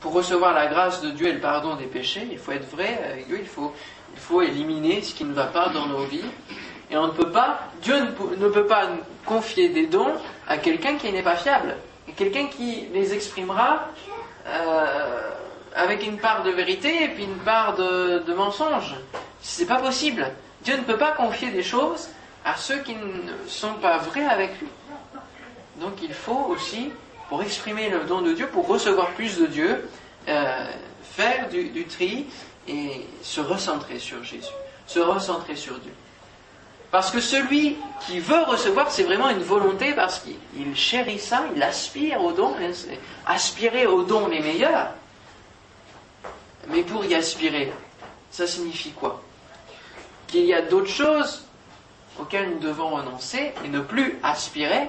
Pour 0.00 0.12
recevoir 0.12 0.54
la 0.54 0.66
grâce 0.66 1.02
de 1.02 1.10
Dieu 1.10 1.28
et 1.28 1.32
le 1.32 1.40
pardon 1.40 1.74
des 1.76 1.84
péchés, 1.84 2.26
il 2.30 2.38
faut 2.38 2.52
être 2.52 2.70
vrai 2.70 2.98
avec 3.04 3.26
Dieu, 3.26 3.38
il 3.38 3.48
faut, 3.48 3.74
il 4.14 4.20
faut 4.20 4.40
éliminer 4.40 5.02
ce 5.02 5.14
qui 5.14 5.24
ne 5.24 5.34
va 5.34 5.44
pas 5.44 5.68
dans 5.68 5.86
nos 5.86 6.04
vies. 6.04 6.24
Et 6.90 6.96
on 6.96 7.06
ne 7.06 7.12
peut 7.12 7.30
pas, 7.30 7.60
Dieu 7.82 7.94
ne 8.00 8.48
peut 8.48 8.66
pas 8.66 8.88
confier 9.26 9.68
des 9.68 9.86
dons 9.86 10.12
à 10.48 10.56
quelqu'un 10.56 10.96
qui 10.96 11.12
n'est 11.12 11.22
pas 11.22 11.36
fiable, 11.36 11.76
quelqu'un 12.16 12.46
qui 12.46 12.88
les 12.92 13.14
exprimera 13.14 13.88
euh, 14.46 15.30
avec 15.74 16.06
une 16.06 16.18
part 16.18 16.42
de 16.42 16.50
vérité 16.50 17.04
et 17.04 17.08
puis 17.08 17.24
une 17.24 17.38
part 17.38 17.76
de, 17.76 18.22
de 18.26 18.34
mensonge. 18.34 18.94
C'est 19.40 19.66
pas 19.66 19.76
possible. 19.76 20.30
Dieu 20.62 20.76
ne 20.76 20.82
peut 20.82 20.98
pas 20.98 21.12
confier 21.12 21.50
des 21.50 21.62
choses 21.62 22.08
à 22.44 22.56
ceux 22.56 22.78
qui 22.78 22.94
ne 22.94 23.48
sont 23.48 23.74
pas 23.74 23.98
vrais 23.98 24.26
avec 24.26 24.60
lui. 24.60 24.68
Donc 25.76 26.02
il 26.02 26.12
faut 26.12 26.46
aussi, 26.48 26.90
pour 27.28 27.42
exprimer 27.42 27.88
le 27.88 28.00
don 28.00 28.22
de 28.22 28.32
Dieu, 28.32 28.46
pour 28.48 28.66
recevoir 28.66 29.08
plus 29.10 29.38
de 29.38 29.46
Dieu, 29.46 29.88
euh, 30.28 30.66
faire 31.02 31.48
du, 31.48 31.70
du 31.70 31.84
tri 31.84 32.26
et 32.68 33.06
se 33.22 33.40
recentrer 33.40 33.98
sur 33.98 34.22
Jésus, 34.22 34.52
se 34.86 34.98
recentrer 34.98 35.56
sur 35.56 35.78
Dieu. 35.78 35.92
Parce 36.90 37.12
que 37.12 37.20
celui 37.20 37.76
qui 38.06 38.18
veut 38.18 38.42
recevoir, 38.42 38.90
c'est 38.90 39.04
vraiment 39.04 39.30
une 39.30 39.42
volonté 39.42 39.92
parce 39.94 40.20
qu'il 40.20 40.76
chérit 40.76 41.20
ça, 41.20 41.44
il 41.54 41.62
aspire 41.62 42.20
aux 42.22 42.32
dons, 42.32 42.54
hein, 42.60 42.72
aspirer 43.26 43.86
aux 43.86 44.02
dons 44.02 44.26
les 44.26 44.40
meilleurs. 44.40 44.88
Mais 46.68 46.82
pour 46.82 47.04
y 47.04 47.14
aspirer, 47.14 47.72
ça 48.30 48.46
signifie 48.46 48.90
quoi? 48.90 49.22
Qu'il 50.26 50.44
y 50.44 50.54
a 50.54 50.62
d'autres 50.62 50.90
choses 50.90 51.44
auxquelles 52.18 52.50
nous 52.50 52.58
devons 52.58 52.88
renoncer 52.88 53.52
et 53.64 53.68
ne 53.68 53.80
plus 53.80 54.18
aspirer 54.22 54.88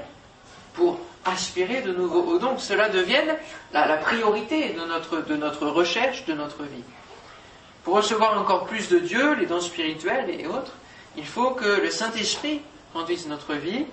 pour 0.74 1.00
aspirer 1.26 1.82
de 1.82 1.92
nouveau 1.92 2.22
aux 2.24 2.40
dons. 2.40 2.58
Cela 2.58 2.90
devienne 2.90 3.38
la, 3.74 3.86
la 3.86 3.98
priorité 3.98 4.74
de 4.74 4.86
notre, 4.86 5.22
de 5.22 5.36
notre 5.36 5.68
recherche, 5.68 6.26
de 6.26 6.34
notre 6.34 6.64
vie. 6.64 6.84
Pour 7.84 7.96
recevoir 7.96 8.40
encore 8.40 8.66
plus 8.66 8.90
de 8.90 9.00
Dieu, 9.00 9.36
les 9.36 9.46
dons 9.46 9.62
spirituels 9.62 10.30
et 10.30 10.48
autres, 10.48 10.74
il 11.18 11.26
faut 11.26 11.52
que 11.52 11.82
le 11.82 11.90
Saint-Esprit 11.90 12.62
conduise 12.94 13.28
notre 13.28 13.54
vie. 13.54 13.86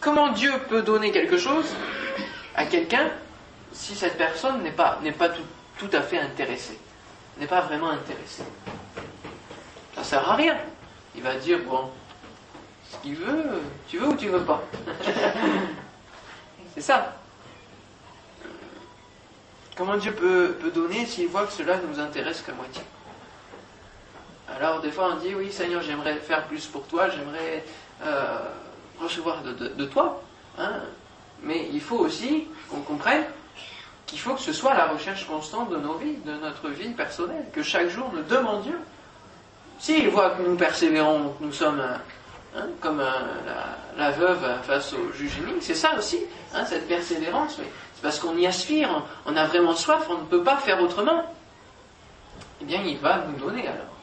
Comment 0.00 0.32
Dieu 0.32 0.52
peut 0.68 0.82
donner 0.82 1.12
quelque 1.12 1.36
chose 1.36 1.66
à 2.54 2.64
quelqu'un 2.64 3.10
si 3.72 3.94
cette 3.94 4.16
personne 4.16 4.62
n'est 4.62 4.72
pas, 4.72 4.98
tout, 5.78 5.90
à 5.92 6.00
fait 6.00 6.18
intéressée, 6.18 6.78
n'est 7.38 7.46
pas 7.46 7.60
vraiment 7.60 7.90
intéressée? 7.90 8.44
Ça 9.94 10.04
sert 10.04 10.28
à 10.28 10.36
rien. 10.36 10.56
Il 11.14 11.22
va 11.22 11.34
dire, 11.34 11.58
bon, 11.68 11.90
ce 12.90 12.96
qu'il 12.98 13.16
veut, 13.16 13.60
tu 13.88 13.98
veux 13.98 14.08
ou 14.08 14.16
tu 14.16 14.28
veux 14.28 14.44
pas? 14.44 14.62
C'est 16.74 16.80
ça. 16.80 17.16
Comment 19.76 19.96
Dieu 19.96 20.12
peut 20.12 20.56
donner 20.74 21.04
s'il 21.04 21.28
voit 21.28 21.46
que 21.46 21.52
cela 21.52 21.76
ne 21.76 21.86
nous 21.86 22.00
intéresse 22.00 22.42
qu'à 22.42 22.52
moitié? 22.52 22.82
Alors 24.60 24.80
des 24.80 24.90
fois 24.90 25.14
on 25.14 25.16
dit 25.16 25.34
oui 25.34 25.50
Seigneur 25.50 25.82
j'aimerais 25.82 26.16
faire 26.16 26.44
plus 26.44 26.66
pour 26.66 26.86
toi, 26.86 27.08
j'aimerais 27.08 27.64
euh, 28.04 28.38
recevoir 29.00 29.42
de, 29.42 29.84
toi. 29.86 30.22
Hein. 30.58 30.80
mais 31.42 31.68
il 31.72 31.80
faut 31.80 31.98
aussi 31.98 32.46
qu'on 32.68 32.80
comprenne 32.80 33.24
qu'il 34.06 34.18
faut 34.18 34.34
que 34.34 34.40
ce 34.40 34.52
soit 34.52 34.74
la 34.74 34.88
recherche 34.88 35.26
constante 35.26 35.70
de 35.70 35.76
nos 35.76 35.94
vies, 35.94 36.16
de 36.26 36.32
notre 36.32 36.68
vie 36.68 36.90
personnelle, 36.90 37.46
que 37.52 37.62
chaque 37.62 37.88
jour 37.88 38.10
nous 38.12 38.22
demandions. 38.22 38.78
S'il 39.78 40.08
voit 40.10 40.30
que 40.30 40.42
nous 40.42 40.56
persévérons, 40.56 41.34
que 41.38 41.44
nous 41.44 41.52
sommes 41.52 41.80
hein, 42.54 42.66
comme 42.80 43.02
la, 43.96 44.10
veuve 44.10 44.44
face 44.64 44.92
au 44.92 45.12
juge 45.12 45.38
unique, 45.38 45.62
c'est 45.62 45.74
ça 45.74 45.96
aussi, 45.96 46.18
hein, 46.54 46.66
cette 46.66 46.86
persévérance. 46.86 47.56
C'est 47.94 48.02
parce 48.02 48.18
qu'on 48.18 48.36
y 48.36 48.46
aspire, 48.46 49.04
on, 49.24 49.36
a 49.36 49.46
vraiment 49.46 49.74
soif, 49.74 50.06
on 50.10 50.18
ne 50.18 50.26
peut 50.26 50.42
pas 50.42 50.56
faire 50.56 50.82
autrement. 50.82 51.24
Eh 52.60 52.64
bien, 52.64 52.82
il 52.82 52.98
va 52.98 53.24
nous 53.26 53.38
donner 53.38 53.66
alors. 53.68 53.99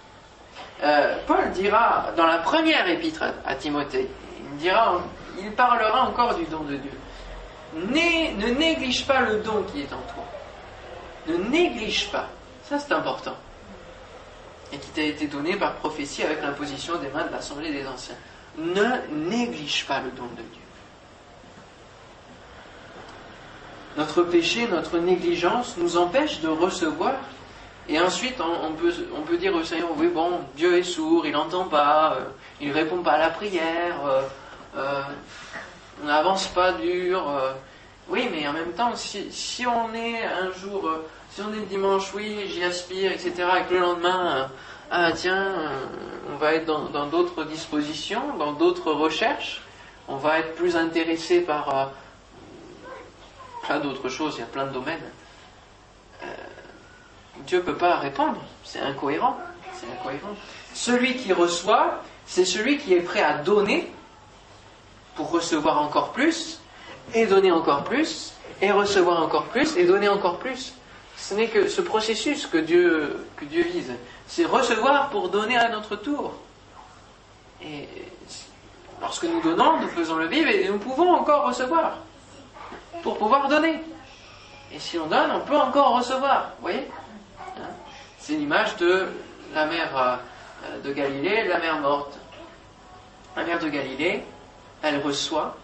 Euh, 0.84 1.17
Paul 1.26 1.52
dira 1.52 2.12
dans 2.15 2.28
la 2.28 2.38
première 2.38 2.88
épître 2.88 3.24
à, 3.46 3.56
Timothée, 3.56 4.08
il 4.62 5.52
parlera 5.54 6.08
encore 6.08 6.36
du 6.36 6.46
don 6.46 6.62
de 6.62 6.76
Dieu 6.76 6.91
ne 7.76 8.50
néglige 8.54 9.06
pas 9.06 9.22
le 9.22 9.39
don 9.39 9.63
qui 9.72 9.82
est 9.82 9.93
en 9.93 10.02
toi. 10.13 10.24
Ne 11.28 11.38
néglige 11.50 12.10
pas. 12.10 12.30
Ça, 12.63 12.80
c'est 12.80 12.93
important. 12.93 13.36
Et 14.72 14.78
qui 14.78 14.89
t'a 14.89 15.04
été 15.04 15.28
donné 15.28 15.56
par 15.56 15.76
prophétie 15.76 16.24
avec 16.24 16.41
l'imposition 16.41 16.98
des 16.98 17.10
mains 17.10 17.26
de 17.26 17.32
l'Assemblée 17.32 17.72
des 17.72 17.88
Anciens. 17.88 18.15
Ne 18.58 19.30
néglige 19.30 19.86
pas 19.86 20.00
le 20.00 20.12
don 20.12 20.26
de 20.26 20.41
Dieu. 20.41 20.62
Notre 23.98 24.24
péché, 24.24 24.67
notre 24.67 24.98
négligence 25.00 25.76
nous 25.78 25.98
empêche 25.98 26.41
de 26.41 26.50
recevoir. 26.50 27.13
Et 27.89 28.00
ensuite, 28.00 28.36
on, 28.41 28.73
peut, 28.73 29.38
dire 29.38 29.56
au 29.56 29.63
Seigneur, 29.63 29.89
oui, 29.95 30.08
bon, 30.08 30.41
Dieu 30.56 30.78
est 30.78 30.84
sourd, 30.84 31.26
il 31.26 31.32
n'entend 31.32 31.65
pas, 31.65 32.15
euh, 32.15 32.26
il 32.60 32.69
ne 32.69 32.73
répond 32.73 33.02
pas 33.02 33.13
à 33.13 33.17
la 33.17 33.30
prière, 33.30 34.06
euh, 34.06 34.21
euh, 34.76 35.02
on 36.04 36.08
n'avance 36.08 36.47
pas 36.47 36.73
dur. 36.73 37.23
Oui, 38.10 38.30
mais 38.32 38.45
en 38.47 38.54
même 38.54 38.73
temps, 38.73 38.91
si, 38.95 39.65
on 39.65 39.93
est 39.93 40.23
un 40.23 40.52
jour, 40.52 40.89
si 41.30 41.41
on 41.41 41.54
est 41.54 41.65
dimanche, 41.67 42.13
oui, 42.13 42.50
j'y 42.50 42.63
aspire, 42.63 43.12
etc., 43.12 43.34
et 43.60 43.63
que 43.69 43.73
le 43.73 43.80
lendemain, 43.80 44.50
ah 44.91 45.12
tiens, 45.13 45.54
on 46.34 46.38
va 46.38 46.54
être 46.56 46.65
dans 46.65 47.08
d'autres 47.08 47.45
dispositions, 47.45 48.36
dans 48.38 48.52
d'autres 48.52 48.91
recherches, 48.91 49.62
on 50.10 50.17
va 50.17 50.39
être 50.39 50.56
plus 50.56 50.76
intéressé 50.76 51.41
par 51.41 51.91
plein 53.63 53.80
d'autres 53.80 54.10
choses, 54.10 54.36
il 54.38 54.41
y 54.41 54.43
a 54.43 54.47
plein 54.47 54.65
de 54.65 54.73
domaines. 54.73 55.12
Dieu 57.45 57.60
ne 57.60 57.63
peut 57.63 57.76
pas 57.76 57.97
répondre, 57.97 58.38
c'est 58.63 58.80
incohérent. 58.80 59.38
Celui 60.73 61.15
qui 61.15 61.34
reçoit, 61.34 62.02
c'est 62.26 62.45
celui 62.45 62.78
qui 62.78 62.93
est 62.93 63.02
prêt 63.02 63.21
à 63.21 63.38
donner 63.38 63.91
pour 65.15 65.32
recevoir 65.32 65.82
encore 65.82 66.12
plus, 66.12 66.60
et 67.13 67.26
donner 67.26 67.52
encore 67.52 67.84
plus, 67.84 68.34
et 68.62 68.71
recevoir 68.71 69.21
encore 69.21 69.45
plus, 69.45 69.78
et 69.78 69.86
donner 69.86 70.10
encore 70.10 70.38
plus. 70.39 70.73
Ce 71.15 71.34
n'est 71.34 71.47
que 71.47 71.67
ce 71.67 71.82
processus 71.82 72.45
que 72.45 72.58
Dieu, 72.58 73.26
que 73.38 73.45
Dieu 73.45 73.63
vise. 73.63 73.91
C'est 74.28 74.45
recevoir 74.45 75.10
pour 75.10 75.30
donner 75.30 75.58
à 75.58 75.69
notre 75.69 75.95
tour. 75.95 76.36
Et 77.63 77.88
lorsque 79.02 79.23
nous 79.23 79.41
donnons, 79.41 79.80
nous 79.80 79.88
faisons 79.88 80.17
le 80.17 80.28
vivre 80.28 80.50
et 80.50 80.67
nous 80.67 80.78
pouvons 80.78 81.12
encore 81.12 81.47
recevoir 81.47 81.97
pour 83.02 83.17
pouvoir 83.17 83.47
donner. 83.47 83.82
Et 84.71 84.80
si 84.80 85.00
on 85.00 85.08
donne, 85.08 85.32
on 85.32 85.39
peut 85.39 85.58
encore 85.58 85.97
recevoir. 85.97 86.52
Vous 86.58 86.63
voyez? 86.63 86.88
C'est 88.28 88.34
l'image 88.34 88.76
de 88.76 89.08
la 89.54 89.68
mer 89.68 89.90
euh, 89.96 90.82
de 90.82 90.92
Galilée, 90.92 91.48
la 91.48 91.60
mer 91.60 91.80
morte. 91.80 92.20
La 93.38 93.46
mer 93.46 93.58
de 93.58 93.70
Galilée, 93.70 94.22
elle 94.84 95.00
reçoit, 95.00 95.56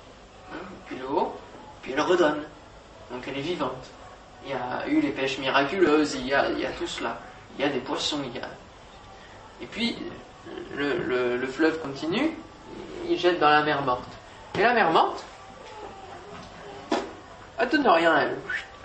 puis 0.86 0.95
le 0.95 1.06
haut, 1.06 1.36
puis 1.82 1.91
elle 1.91 1.99
redonne. 1.99 2.41
Donc 3.12 3.28
elle 3.28 3.38
est 3.38 3.41
vivante. 3.41 3.86
Il 4.45 4.52
y 4.52 4.54
a 4.54 4.88
eu 4.88 5.02
les 5.02 5.10
pêches 5.10 5.39
miraculeuses, 5.39 6.15
il 6.15 6.28
y 6.28 6.34
a, 6.34 6.52
il 6.52 6.60
y 6.60 6.65
a 6.65 6.71
tout 6.71 6.88
cela. 6.88 7.17
Il 7.58 7.65
y 7.65 7.67
a 7.67 7.69
des 7.69 7.82
poissons, 7.82 8.21
il 8.23 8.34
y 8.34 8.41
a. 8.41 8.47
Et 9.62 9.65
puis, 9.65 9.97
le, 10.73 11.45
fleuve 11.47 11.82
continue, 11.82 12.32
il 13.10 13.19
jette 13.19 13.41
dans 13.41 13.49
la 13.49 13.63
mer 13.63 13.82
morte. 13.82 14.08
Et 14.58 14.62
la 14.62 14.71
mer 14.71 14.89
morte, 14.89 15.26
elle 17.60 17.67
donne 17.67 17.89
rien, 17.89 18.17
elle. 18.21 18.38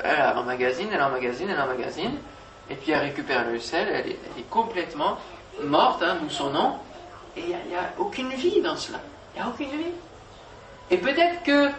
Elle 0.02 0.36
emmagasine, 0.36 0.88
elle 0.92 1.02
emmagasine, 1.02 1.48
elle 1.48 1.60
emmagasine. 1.60 2.18
Et 2.70 2.74
puis 2.74 2.92
elle 2.92 3.00
récupère 3.00 3.48
le 3.48 3.58
sel, 3.58 3.88
elle 3.88 4.10
est, 4.10 4.48
complètement 4.50 5.18
morte, 5.62 6.02
hein, 6.02 6.18
d'où 6.20 6.30
son 6.30 6.50
nom. 6.50 6.76
Et 7.36 7.40
il 7.40 7.46
n'y 7.48 7.74
a, 7.74 7.80
a, 7.80 7.98
aucune 7.98 8.30
vie 8.30 8.60
dans 8.60 8.76
cela. 8.76 9.00
Il 9.34 9.40
n'y 9.40 9.46
a 9.46 9.50
aucune 9.50 9.70
vie. 9.70 9.92
Et 10.90 10.98
peut-être 10.98 11.42
que 11.42 11.70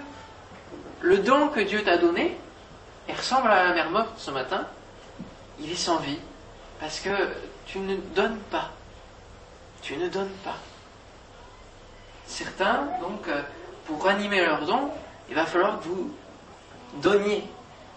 le 1.01 1.17
don 1.19 1.49
que 1.49 1.59
Dieu 1.59 1.83
t'a 1.83 1.97
donné, 1.97 2.37
il 3.07 3.15
ressemble 3.15 3.49
à 3.49 3.63
la 3.63 3.73
mère 3.73 3.89
morte 3.89 4.13
ce 4.17 4.31
matin, 4.31 4.65
il 5.59 5.71
est 5.71 5.75
sans 5.75 5.97
vie, 5.97 6.19
parce 6.79 6.99
que 6.99 7.09
tu 7.65 7.79
ne 7.79 7.95
donnes 8.15 8.39
pas. 8.51 8.71
Tu 9.81 9.97
ne 9.97 10.07
donnes 10.09 10.33
pas. 10.43 10.57
Certains, 12.27 12.87
donc, 13.01 13.27
euh, 13.27 13.41
pour 13.85 14.07
animer 14.07 14.45
leur 14.45 14.65
don, 14.65 14.91
il 15.29 15.35
va 15.35 15.45
falloir 15.45 15.79
que 15.79 15.85
vous 15.85 16.11
donniez. 17.01 17.43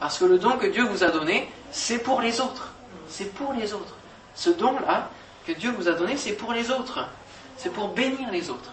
Parce 0.01 0.19
que 0.19 0.25
le 0.25 0.39
don 0.39 0.59
que 0.59 0.67
Dieu 0.67 0.85
vous 0.85 1.05
a 1.05 1.09
donné, 1.09 1.51
c'est 1.71 1.99
pour 1.99 2.21
les 2.21 2.41
autres. 2.41 2.72
C'est 3.13 3.35
pour 3.35 3.53
les 3.53 3.75
autres. 3.75 3.95
Ce 4.35 4.49
don-là 4.49 5.11
que 5.47 5.53
Dieu 5.53 5.71
vous 5.71 5.87
a 5.87 5.93
donné, 5.93 6.17
c'est 6.17 6.33
pour 6.33 6.55
les 6.55 6.71
autres. 6.71 7.07
C'est 7.59 7.71
pour 7.71 7.89
bénir 7.89 8.31
les 8.31 8.49
autres. 8.49 8.73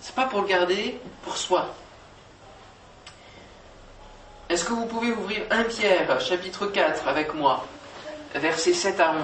C'est 0.00 0.14
pas 0.14 0.26
pour 0.26 0.40
le 0.40 0.48
garder 0.48 1.00
pour 1.22 1.36
soi. 1.36 1.72
Est-ce 4.48 4.64
que 4.64 4.72
vous 4.72 4.86
pouvez 4.86 5.12
ouvrir 5.12 5.42
1 5.50 5.64
Pierre, 5.64 6.20
chapitre 6.20 6.66
4, 6.66 7.06
avec 7.06 7.32
moi, 7.32 7.64
versets 8.34 8.74
7 8.74 8.98
à 8.98 9.14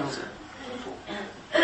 11 1.53 1.61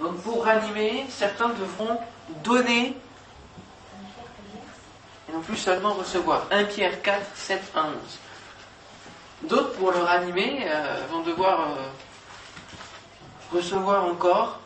Donc 0.00 0.22
pour 0.22 0.44
ranimer, 0.44 1.04
certains 1.10 1.50
devront 1.50 1.98
donner 2.42 2.96
et 5.28 5.32
non 5.32 5.40
plus 5.40 5.56
seulement 5.56 5.92
recevoir. 5.92 6.46
1 6.50 6.64
Pierre 6.64 7.02
4, 7.02 7.20
7 7.34 7.62
à 7.74 7.84
11. 7.84 7.92
D'autres, 9.44 9.72
pour 9.72 9.90
le 9.90 9.98
ranimer, 9.98 10.64
euh, 10.66 11.06
vont 11.10 11.20
devoir 11.20 11.60
euh, 11.60 13.56
recevoir 13.56 14.04
encore 14.04 14.60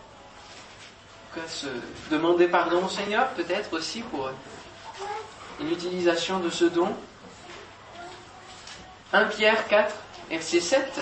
se 1.47 1.67
demander 2.11 2.49
pardon 2.49 2.85
au 2.85 2.89
Seigneur, 2.89 3.29
peut-être 3.31 3.73
aussi 3.75 4.01
pour 4.01 4.31
une 5.61 5.71
utilisation 5.71 6.41
de 6.41 6.51
ce 6.51 6.65
don. 6.65 6.89
1 9.13 9.25
Pierre 9.27 9.67
4, 9.69 9.95
verset 10.31 10.61
7. 10.61 11.01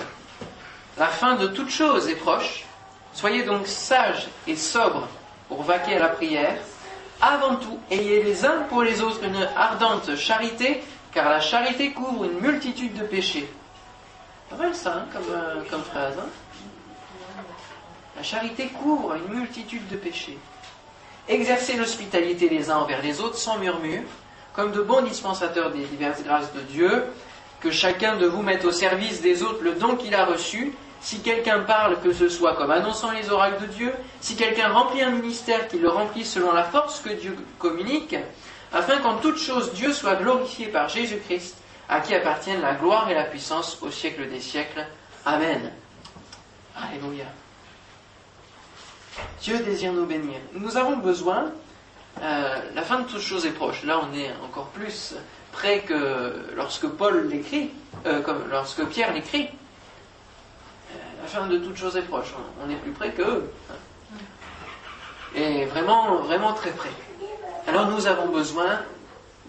La 0.98 1.06
fin 1.06 1.37
de 1.37 1.46
toute 1.48 1.70
chose 1.70 2.08
est 2.08 2.16
proche. 2.16 2.64
Soyez 3.12 3.44
donc 3.44 3.66
sages 3.66 4.28
et 4.46 4.56
sobres 4.56 5.08
pour 5.48 5.62
vaquer 5.62 5.96
à 5.96 6.00
la 6.00 6.08
prière. 6.08 6.56
Avant 7.20 7.56
tout, 7.56 7.78
ayez 7.90 8.22
les 8.22 8.44
uns 8.44 8.62
pour 8.68 8.82
les 8.82 9.00
autres 9.00 9.24
une 9.24 9.48
ardente 9.56 10.16
charité, 10.16 10.82
car 11.12 11.28
la 11.28 11.40
charité 11.40 11.92
couvre 11.92 12.24
une 12.24 12.40
multitude 12.40 12.94
de 12.98 13.04
péchés. 13.04 13.48
Pas 14.50 14.72
ça, 14.72 15.07
comme, 15.12 15.22
euh, 15.30 15.62
comme 15.70 15.83
phrase. 15.83 16.14
Hein 16.18 16.28
la 18.16 18.22
charité 18.22 18.68
couvre 18.68 19.14
une 19.14 19.38
multitude 19.38 19.88
de 19.88 19.96
péchés. 19.96 20.38
Exercez 21.28 21.76
l'hospitalité 21.76 22.48
les 22.48 22.70
uns 22.70 22.76
envers 22.76 23.02
les 23.02 23.20
autres 23.20 23.38
sans 23.38 23.59
murmure, 23.59 24.02
comme 24.52 24.72
de 24.72 24.83
bons 24.83 25.02
dispensateurs 25.02 25.72
des 25.72 25.85
diverses 25.85 26.22
grâces 26.22 26.52
de 26.52 26.61
Dieu, 26.61 27.04
que 27.61 27.70
chacun 27.70 28.16
de 28.16 28.26
vous 28.26 28.42
mette 28.42 28.64
au 28.64 28.70
service 28.70 29.20
des 29.20 29.42
autres 29.42 29.62
le 29.62 29.72
don 29.72 29.96
qu'il 29.96 30.14
a 30.14 30.26
reçu. 30.26 30.72
Si 31.00 31.20
quelqu'un 31.20 31.61
parle, 31.61 32.00
que 32.00 32.12
ce 32.12 32.28
soit 32.28 32.54
comme 32.54 32.70
annonçant 32.70 33.11
les 33.11 33.30
oracles 33.30 33.62
de 33.62 33.72
Dieu, 33.72 33.92
si 34.20 34.37
quelqu'un 34.37 34.68
remplit 34.68 35.02
un 35.02 35.11
ministère, 35.11 35.68
qu'il 35.68 35.83
le 35.83 35.88
remplisse 35.88 36.33
selon 36.33 36.52
la 36.52 36.64
force 36.64 37.00
que 37.00 37.11
Dieu 37.11 37.37
communique, 37.59 38.16
afin 38.72 38.98
qu'en 38.98 39.16
toute 39.16 39.38
chose 39.38 39.72
Dieu 39.72 39.92
soit 39.92 40.16
glorifié 40.16 40.66
par 40.66 40.88
Jésus-Christ, 40.88 41.57
à 41.88 42.01
qui 42.01 42.14
appartiennent 42.14 42.62
la 42.62 42.75
gloire 42.75 43.11
et 43.11 43.14
la 43.14 43.25
puissance 43.25 43.79
au 43.83 43.90
siècle 43.90 44.29
des 44.29 44.40
siècles. 44.40 44.87
Amen. 45.25 45.70
Alléluia. 46.77 47.27
Dieu 49.40 49.59
désire 49.61 49.92
nous 49.92 50.07
bénir. 50.07 50.40
Nous 50.55 50.77
avons 50.77 50.97
besoin, 50.97 51.53
euh, 52.23 52.61
la 52.75 52.83
fin 52.83 53.01
de 53.01 53.09
toutes 53.09 53.20
choses 53.20 53.47
est 53.47 53.53
proche. 53.53 53.85
Là, 53.85 54.01
on 54.03 54.14
est 54.16 54.31
encore 54.44 54.68
plus 54.68 55.14
près 55.53 55.81
que 55.81 56.51
lorsque 56.57 56.87
Paul 56.87 57.29
l'écrit, 57.29 57.70
euh, 58.07 58.20
comme 58.23 58.49
lorsque 58.51 58.85
Pierre 58.87 59.12
l'écrit. 59.12 59.49
Euh, 60.92 60.97
la 61.23 61.29
fin 61.29 61.47
de 61.47 61.59
toutes 61.59 61.77
choses 61.77 61.97
est 61.97 62.03
proche. 62.03 62.35
On, 62.64 62.70
est 62.70 62.77
plus 62.77 62.92
près 62.92 63.12
qu'eux. 63.12 63.51
Et 65.35 65.64
vraiment, 65.66 66.16
vraiment 66.16 66.53
très 66.53 66.70
près. 66.70 66.92
Alors 67.66 67.88
nous 67.88 68.07
avons 68.07 68.27
besoin 68.27 68.81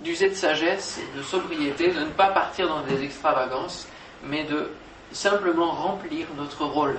d'user 0.05 0.29
de 0.29 0.35
sagesse 0.35 0.99
de 1.17 1.21
sobriété, 1.21 1.89
de 1.89 1.99
ne 1.99 2.11
pas 2.11 2.29
partir 2.29 2.69
dans 2.69 2.81
des 2.83 3.03
extravagances, 3.03 3.87
mais 4.23 4.45
de 4.45 4.71
simplement 5.11 5.71
remplir 5.71 6.27
notre 6.37 6.63
rôle 6.63 6.97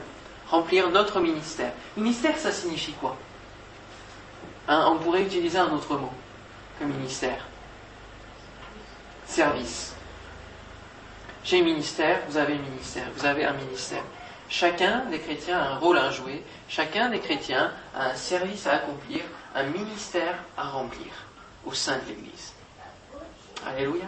remplir 0.51 0.91
notre 0.91 1.21
ministère. 1.21 1.73
Ministère, 1.97 2.39
ça 2.39 2.53
signifie 2.53 2.93
quoi? 2.93 3.17
Hein, 4.69 4.89
On 4.93 4.99
pourrait 4.99 5.23
utiliser 5.23 5.59
un 5.59 5.73
autre 5.73 5.97
mot 5.97 6.13
que 6.79 6.85
ministère. 6.85 7.47
service. 9.27 9.95
J'ai 11.45 11.61
un 11.61 11.65
ministère, 11.65 12.21
vous 12.29 12.37
avez 12.37 12.55
un 12.55 12.59
ministère, 12.59 13.07
vous 13.17 13.25
avez 13.25 13.45
un 13.45 13.53
ministère. 13.55 14.03
Chacun 14.49 15.05
des 15.11 15.19
chrétiens 15.19 15.59
a 15.59 15.69
un 15.73 15.79
rôle 15.79 15.99
à 15.99 16.11
jouer, 16.11 16.45
chacun 16.69 17.09
des 17.09 17.19
chrétiens 17.19 17.73
a 17.95 18.11
un 18.11 18.15
service 18.15 18.67
à 18.67 18.75
accomplir, 18.75 19.23
un 19.55 19.65
ministère 19.65 20.37
à 20.57 20.71
remplir 20.71 21.13
au 21.65 21.73
sein 21.73 21.99
de 21.99 22.09
l'Église. 22.09 22.53
Alléluia. 23.67 24.07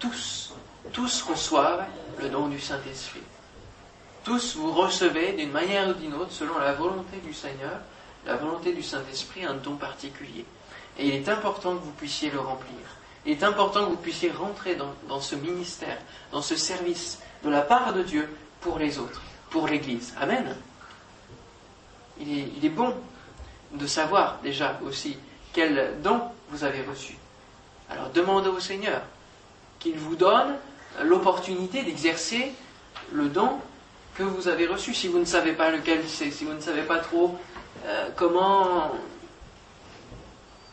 Tous, 0.00 0.52
tous 0.92 1.22
reçoivent 1.22 1.86
le 2.18 2.28
don 2.28 2.48
du 2.48 2.58
Saint-Esprit. 2.58 3.22
Tous 4.24 4.56
vous 4.56 4.72
recevez 4.72 5.32
d'une 5.34 5.52
manière 5.52 5.88
ou 5.88 5.92
d'une 5.92 6.14
autre, 6.14 6.32
selon 6.32 6.58
la 6.58 6.72
volonté 6.72 7.18
du 7.18 7.32
Seigneur, 7.32 7.78
la 8.26 8.36
volonté 8.36 8.72
du 8.72 8.82
Saint-Esprit, 8.82 9.44
un 9.44 9.54
don 9.54 9.76
particulier. 9.76 10.44
Et 10.98 11.06
il 11.06 11.14
est 11.14 11.28
important 11.28 11.76
que 11.76 11.84
vous 11.84 11.92
puissiez 11.92 12.30
le 12.30 12.40
remplir. 12.40 12.74
Il 13.24 13.32
est 13.32 13.44
important 13.44 13.84
que 13.84 13.90
vous 13.90 13.96
puissiez 13.96 14.32
rentrer 14.32 14.76
dans, 14.76 15.20
ce 15.20 15.36
ministère, 15.36 15.98
dans 16.32 16.42
ce 16.42 16.56
service 16.56 17.20
de 17.44 17.50
la 17.50 17.62
part 17.62 17.92
de 17.92 18.02
Dieu 18.02 18.28
pour 18.60 18.78
les 18.78 18.98
autres, 18.98 19.22
pour 19.50 19.68
l'Église. 19.68 20.12
Amen. 20.20 20.56
Il 22.18 22.36
est, 22.36 22.48
il 22.56 22.64
est 22.64 22.70
bon 22.70 22.94
de 23.72 23.86
savoir 23.86 24.38
déjà 24.42 24.80
aussi 24.84 25.16
quel 25.52 26.00
don 26.02 26.20
vous 26.48 26.64
avez 26.64 26.82
reçu. 26.82 27.19
Alors 27.90 28.10
demandez 28.10 28.48
au 28.48 28.60
Seigneur 28.60 29.02
qu'il 29.78 29.96
vous 29.98 30.16
donne 30.16 30.56
l'opportunité 31.02 31.82
d'exercer 31.82 32.52
le 33.12 33.28
don 33.28 33.58
que 34.14 34.22
vous 34.22 34.48
avez 34.48 34.66
reçu. 34.66 34.94
Si 34.94 35.08
vous 35.08 35.18
ne 35.18 35.24
savez 35.24 35.52
pas 35.52 35.70
lequel 35.70 36.06
c'est, 36.08 36.30
si 36.30 36.44
vous 36.44 36.52
ne 36.52 36.60
savez 36.60 36.82
pas 36.82 36.98
trop 36.98 37.38
euh, 37.84 38.08
comment 38.16 38.92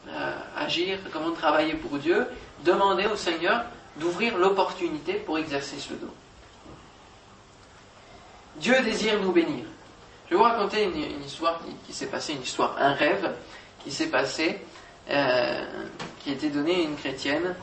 euh, 0.09 0.37
agir, 0.57 0.99
comment 1.11 1.31
travailler 1.31 1.73
pour 1.73 1.97
Dieu, 1.97 2.27
demandez 2.63 3.05
au 3.07 3.15
Seigneur 3.15 3.65
d'ouvrir 3.97 4.37
l'opportunité 4.37 5.13
pour 5.13 5.37
exercer 5.37 5.79
ce 5.79 5.93
don. 5.93 6.11
Dieu 8.57 8.81
désire 8.83 9.21
nous 9.21 9.31
bénir. 9.31 9.65
Je 10.25 10.31
vais 10.31 10.37
vous 10.37 10.43
raconter 10.43 10.83
une, 10.83 11.23
histoire 11.23 11.61
qui, 11.85 11.93
s'est 11.93 12.07
passée, 12.07 12.33
une 12.33 12.41
histoire, 12.41 12.75
un 12.77 12.93
rêve 12.93 13.33
qui 13.83 13.91
s'est 13.91 14.07
passé, 14.07 14.59
euh, 15.09 15.65
qui 16.23 16.31
était 16.31 16.49
donné 16.49 16.75
à 16.75 16.83
une 16.83 16.95
chrétienne, 16.95 17.55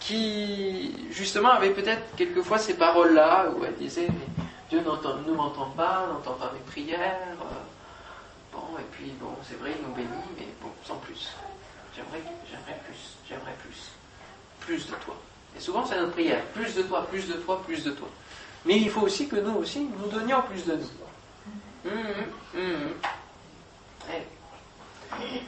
qui 0.00 0.94
justement 1.10 1.50
avait 1.50 1.70
peut-être 1.70 2.02
quelquefois 2.16 2.58
ces 2.58 2.74
paroles-là, 2.74 3.50
où 3.50 3.64
elle 3.64 3.74
disait, 3.74 4.08
mais 4.08 4.44
Dieu 4.70 4.80
ne 4.80 5.32
m'entend 5.34 5.70
pas, 5.70 6.06
n'entend 6.08 6.34
pas 6.34 6.52
mes 6.54 6.60
prières. 6.70 7.18
Euh, 7.40 8.52
bon, 8.52 8.78
et 8.78 8.84
puis 8.92 9.12
bon, 9.20 9.34
c'est 9.48 9.58
vrai, 9.58 9.72
il 9.78 9.86
nous 9.86 9.94
bénit, 9.94 10.08
mais 10.38 10.46
bon, 10.60 10.70
sans 10.84 10.96
plus. 10.96 11.28
J'aimerais, 11.94 12.22
j'aimerais 12.50 12.80
plus, 12.84 13.16
j'aimerais 13.28 13.56
plus. 13.62 13.90
Plus 14.60 14.86
de 14.86 14.94
toi. 15.04 15.16
Et 15.56 15.60
souvent, 15.60 15.84
c'est 15.84 15.96
notre 15.96 16.12
prière. 16.12 16.42
Plus 16.54 16.74
de 16.74 16.82
toi, 16.82 17.06
plus 17.06 17.28
de 17.28 17.34
toi, 17.34 17.62
plus 17.62 17.84
de 17.84 17.90
toi. 17.90 18.08
Mais 18.64 18.76
il 18.76 18.90
faut 18.90 19.02
aussi 19.02 19.28
que 19.28 19.36
nous 19.36 19.56
aussi, 19.56 19.80
nous 19.80 20.08
donnions 20.08 20.42
plus 20.42 20.64
de 20.64 20.74
nous. 20.74 21.90
Hum, 21.90 21.98
hum, 22.54 22.62
hum. 24.08 24.12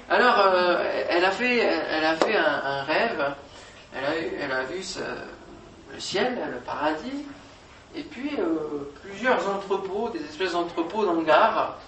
Alors, 0.09 0.39
euh, 0.39 1.05
elle 1.09 1.25
a 1.25 1.31
fait, 1.31 1.59
elle 1.59 2.05
a 2.05 2.17
fait 2.17 2.37
un, 2.37 2.83
rêve. 2.83 3.35
Elle 3.95 4.53
a, 4.53 4.63
vu 4.65 4.83
le 5.93 6.01
ciel, 6.01 6.37
le 6.53 6.59
paradis, 6.59 7.25
et 7.95 8.03
puis 8.03 8.33
euh, 8.39 8.91
plusieurs 9.03 9.49
entrepôts, 9.49 10.11
des 10.11 10.25
espèces 10.25 10.53
d'entrepôts 10.53 11.05
d'hangars, 11.05 11.79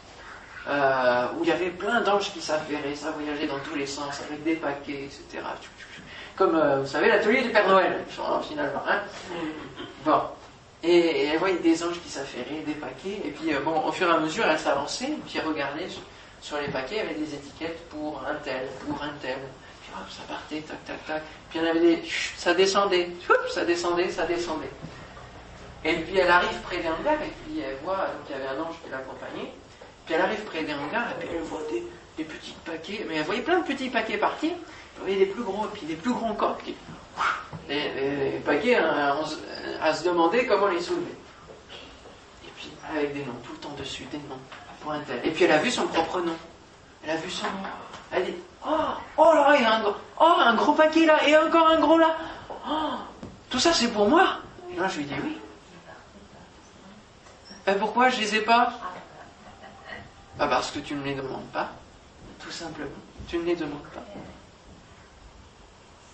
euh, 0.69 1.27
où 1.37 1.43
il 1.45 1.49
y 1.49 1.53
avait 1.53 1.71
plein 1.71 2.01
d'anges 2.01 2.33
qui 2.33 2.41
s'affairaient, 2.41 2.95
ça 2.95 3.11
voyageait 3.11 3.47
dans 3.47 3.59
tous 3.59 3.75
les 3.75 3.87
sens, 3.87 4.21
avec 4.29 4.43
des 4.45 4.55
paquets, 4.55 5.05
etc. 5.05 5.45
Comme, 6.37 6.55
euh, 6.55 6.81
vous 6.81 6.87
savez, 6.87 7.09
l'atelier 7.09 7.43
du 7.43 7.51
Père 7.51 7.69
Noël, 7.69 8.05
finalement. 8.49 8.83
Hein 8.89 9.01
bon. 10.05 10.21
Et, 10.83 11.27
elle 11.27 11.39
voyait 11.39 11.59
des 11.59 11.83
anges 11.83 12.01
qui 12.01 12.09
s'affairaient, 12.09 12.63
des 12.65 12.75
paquets, 12.75 13.21
et 13.25 13.31
puis, 13.31 13.53
bon, 13.65 13.83
au 13.87 13.93
fur 13.93 14.09
et 14.09 14.15
à 14.15 14.19
mesure, 14.19 14.45
elle 14.49 14.59
s'avançait, 14.59 15.13
puis 15.27 15.39
elle 15.39 15.47
regardait 15.49 15.89
sur, 16.47 16.59
les 16.59 16.69
paquets, 16.69 16.97
il 16.97 16.99
y 16.99 17.01
avait 17.01 17.15
des 17.15 17.35
étiquettes 17.35 17.89
pour 17.89 18.23
un 18.27 18.35
tel, 18.37 18.69
pour 18.87 19.03
un 19.03 19.13
tel. 19.21 19.39
Puis 19.83 19.91
hop, 19.93 20.09
ça 20.11 20.23
partait, 20.29 20.61
tac, 20.61 20.85
tac, 20.85 21.05
tac. 21.07 21.23
Puis 21.51 21.59
il 21.59 21.63
y 21.63 21.67
en 21.67 21.71
avait 21.71 21.81
des... 21.81 22.03
ça 22.37 22.55
descendait, 22.55 23.11
ça 23.53 23.65
descendait, 23.65 24.11
ça 24.11 24.27
descendait. 24.27 24.71
Et 25.85 25.95
puis 25.95 26.19
elle 26.19 26.31
arrive 26.31 26.59
près 26.63 26.79
des 26.79 26.89
hangars, 26.89 27.23
et 27.23 27.33
puis 27.45 27.61
elle 27.61 27.77
voit, 27.85 27.97
donc 27.97 28.27
il 28.29 28.33
y 28.33 28.35
avait 28.35 28.49
un 28.49 28.61
ange 28.63 28.75
qui 28.83 28.91
l'accompagnait, 28.91 29.53
puis 30.05 30.15
elle 30.15 30.21
arrive 30.21 30.41
près 30.41 30.63
des 30.63 30.75
hangars, 30.75 31.11
et 31.13 31.25
puis 31.25 31.37
elle 31.37 31.43
voit 31.43 31.63
des, 31.71 32.25
petits 32.25 32.57
paquets, 32.65 33.07
mais 33.09 33.17
elle 33.17 33.25
voyait 33.25 33.43
plein 33.43 33.61
de 33.61 33.65
petits 33.65 33.91
paquets 33.91 34.17
partir, 34.17 34.53
elle 34.53 35.03
voyait 35.03 35.19
des 35.19 35.27
plus 35.27 35.43
gros, 35.43 35.67
et 35.67 35.69
puis 35.73 35.87
des 35.87 35.95
plus 35.97 36.13
grands 36.13 36.35
corps, 36.35 36.59
qui, 36.59 36.75
les, 37.69 38.41
paquets 38.45 38.77
hein, 38.77 39.15
à, 39.81 39.95
se 39.95 40.05
demander 40.05 40.47
comment 40.47 40.69
les 40.69 40.81
soulever. 40.81 41.15
Et 42.45 42.51
puis 42.57 42.71
avec 42.91 43.13
des 43.15 43.25
noms, 43.25 43.39
tout 43.45 43.53
le 43.53 43.59
temps 43.59 43.75
dessus, 43.79 44.05
des 44.11 44.19
noms, 44.19 44.41
Et 45.25 45.31
puis 45.31 45.45
elle 45.45 45.53
a 45.53 45.59
vu 45.59 45.71
son 45.71 45.87
propre 45.87 46.21
nom. 46.21 46.37
Elle 47.05 47.11
a 47.11 47.17
vu 47.17 47.31
son 47.31 47.47
nom. 47.47 47.53
Elle 48.13 48.25
dit, 48.27 48.35
oh, 48.67 48.71
oh 49.17 49.33
là, 49.35 49.55
il 49.57 49.63
y 49.63 49.65
a 49.65 49.77
un, 49.77 49.83
oh, 50.21 50.35
un 50.39 50.55
gros 50.55 50.73
paquet 50.73 51.07
là, 51.07 51.27
et 51.27 51.37
encore 51.37 51.69
un 51.69 51.81
gros 51.81 51.99
là. 51.99 52.17
Oh, 52.69 52.95
tout 53.51 53.59
ça 53.59 53.73
c'est 53.73 53.89
pour 53.89 54.09
moi. 54.09 54.39
Et 54.73 54.77
là 54.79 54.89
je 54.89 54.99
lui 54.99 55.05
dis 55.05 55.15
oui. 55.23 55.39
Et 57.67 57.73
pourquoi 57.75 58.11
je 58.11 58.17
ne 58.17 58.21
les 58.21 58.37
ai 58.37 58.41
pas 58.43 58.73
bah 60.39 60.47
Parce 60.49 60.71
que 60.71 60.79
tu 60.79 60.95
ne 60.95 61.03
les 61.03 61.15
demandes 61.15 61.47
pas, 61.53 61.71
tout 62.39 62.51
simplement. 62.51 62.91
Tu 63.29 63.39
ne 63.39 63.45
les 63.45 63.57
demandes 63.57 63.83
pas. 63.93 64.05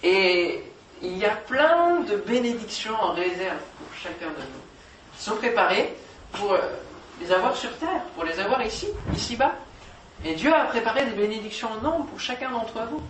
Et 0.02 0.64
il 1.02 1.18
y 1.18 1.24
a 1.24 1.34
plein 1.34 2.00
de 2.00 2.16
bénédictions 2.16 2.94
en 2.94 3.12
réserve 3.12 3.58
pour 3.78 3.94
chacun 3.96 4.28
de 4.28 4.40
nous, 4.40 5.16
qui 5.16 5.22
sont 5.22 5.36
préparées 5.36 5.94
pour 6.32 6.52
euh, 6.52 6.60
les 7.22 7.32
avoir 7.32 7.56
sur 7.56 7.76
terre, 7.78 8.02
pour 8.14 8.24
les 8.24 8.38
avoir 8.38 8.62
ici, 8.62 8.88
ici-bas. 9.14 9.52
Et 10.24 10.34
Dieu 10.34 10.52
a 10.52 10.64
préparé 10.64 11.04
des 11.04 11.12
bénédictions 11.12 11.68
en 11.72 11.82
nombre 11.82 12.06
pour 12.06 12.20
chacun 12.20 12.50
d'entre 12.50 12.80
vous. 12.90 13.02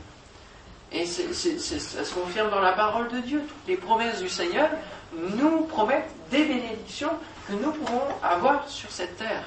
Et 0.93 1.07
ça 1.07 2.05
se 2.05 2.15
confirme 2.15 2.51
dans 2.51 2.61
la 2.61 2.73
parole 2.73 3.09
de 3.09 3.19
Dieu. 3.19 3.43
Toutes 3.47 3.69
les 3.69 3.77
promesses 3.77 4.21
du 4.21 4.29
Seigneur 4.29 4.69
nous 5.15 5.63
promettent 5.63 6.11
des 6.31 6.45
bénédictions 6.45 7.11
que 7.49 7.55
nous 7.55 7.73
pouvons 7.73 8.03
avoir 8.23 8.69
sur 8.69 8.91
cette 8.91 9.17
terre. 9.17 9.45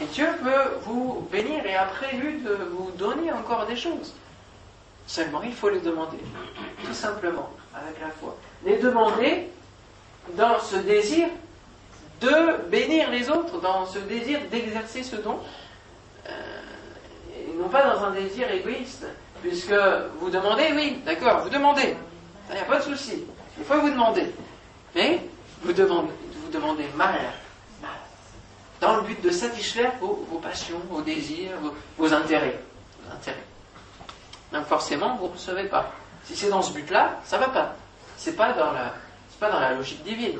Et 0.00 0.04
Dieu 0.06 0.26
peut 0.42 0.78
vous 0.82 1.26
bénir 1.30 1.66
et 1.66 1.74
a 1.74 1.86
prévu 1.86 2.38
de 2.38 2.54
vous 2.70 2.90
donner 2.92 3.32
encore 3.32 3.66
des 3.66 3.76
choses. 3.76 4.14
Seulement, 5.06 5.42
il 5.42 5.54
faut 5.54 5.70
les 5.70 5.80
demander, 5.80 6.18
tout 6.84 6.94
simplement, 6.94 7.50
avec 7.74 8.00
la 8.00 8.08
foi. 8.08 8.36
Les 8.64 8.76
demander 8.78 9.48
dans 10.34 10.60
ce 10.60 10.76
désir 10.76 11.28
de 12.20 12.68
bénir 12.68 13.10
les 13.10 13.30
autres, 13.30 13.60
dans 13.60 13.86
ce 13.86 13.98
désir 13.98 14.40
d'exercer 14.50 15.02
ce 15.02 15.16
don, 15.16 15.38
euh, 16.26 16.30
et 17.34 17.52
non 17.56 17.68
pas 17.68 17.94
dans 17.94 18.04
un 18.04 18.10
désir 18.10 18.50
égoïste, 18.50 19.06
puisque 19.40 19.74
vous 20.20 20.30
demandez, 20.30 20.70
oui, 20.74 21.00
d'accord, 21.04 21.40
vous 21.42 21.50
demandez, 21.50 21.96
il 22.50 22.54
n'y 22.54 22.60
a 22.60 22.64
pas 22.64 22.78
de 22.78 22.82
souci, 22.82 23.24
il 23.56 23.64
faut 23.64 23.80
vous 23.80 23.90
demander, 23.90 24.32
mais 24.94 25.20
vous 25.62 25.72
demandez, 25.72 26.12
vous 26.44 26.50
demandez 26.50 26.86
mal, 26.96 27.20
dans 28.80 28.96
le 28.96 29.02
but 29.02 29.20
de 29.20 29.30
satisfaire 29.30 29.92
vos, 30.00 30.40
passions, 30.42 30.80
vos 30.88 31.02
désirs, 31.02 31.52
vos, 31.96 32.12
intérêts, 32.12 32.60
intérêts. 33.12 33.44
Donc 34.52 34.66
forcément, 34.66 35.16
vous 35.16 35.26
ne 35.26 35.32
recevez 35.32 35.64
pas. 35.64 35.90
Si 36.24 36.36
c'est 36.36 36.48
dans 36.48 36.62
ce 36.62 36.72
but-là, 36.72 37.20
ça 37.24 37.38
ne 37.38 37.44
va 37.44 37.48
pas. 37.48 37.74
C'est 38.16 38.36
pas 38.36 38.52
pas 38.52 39.50
dans 39.50 39.60
la 39.60 39.74
logique 39.74 40.02
divine. 40.04 40.38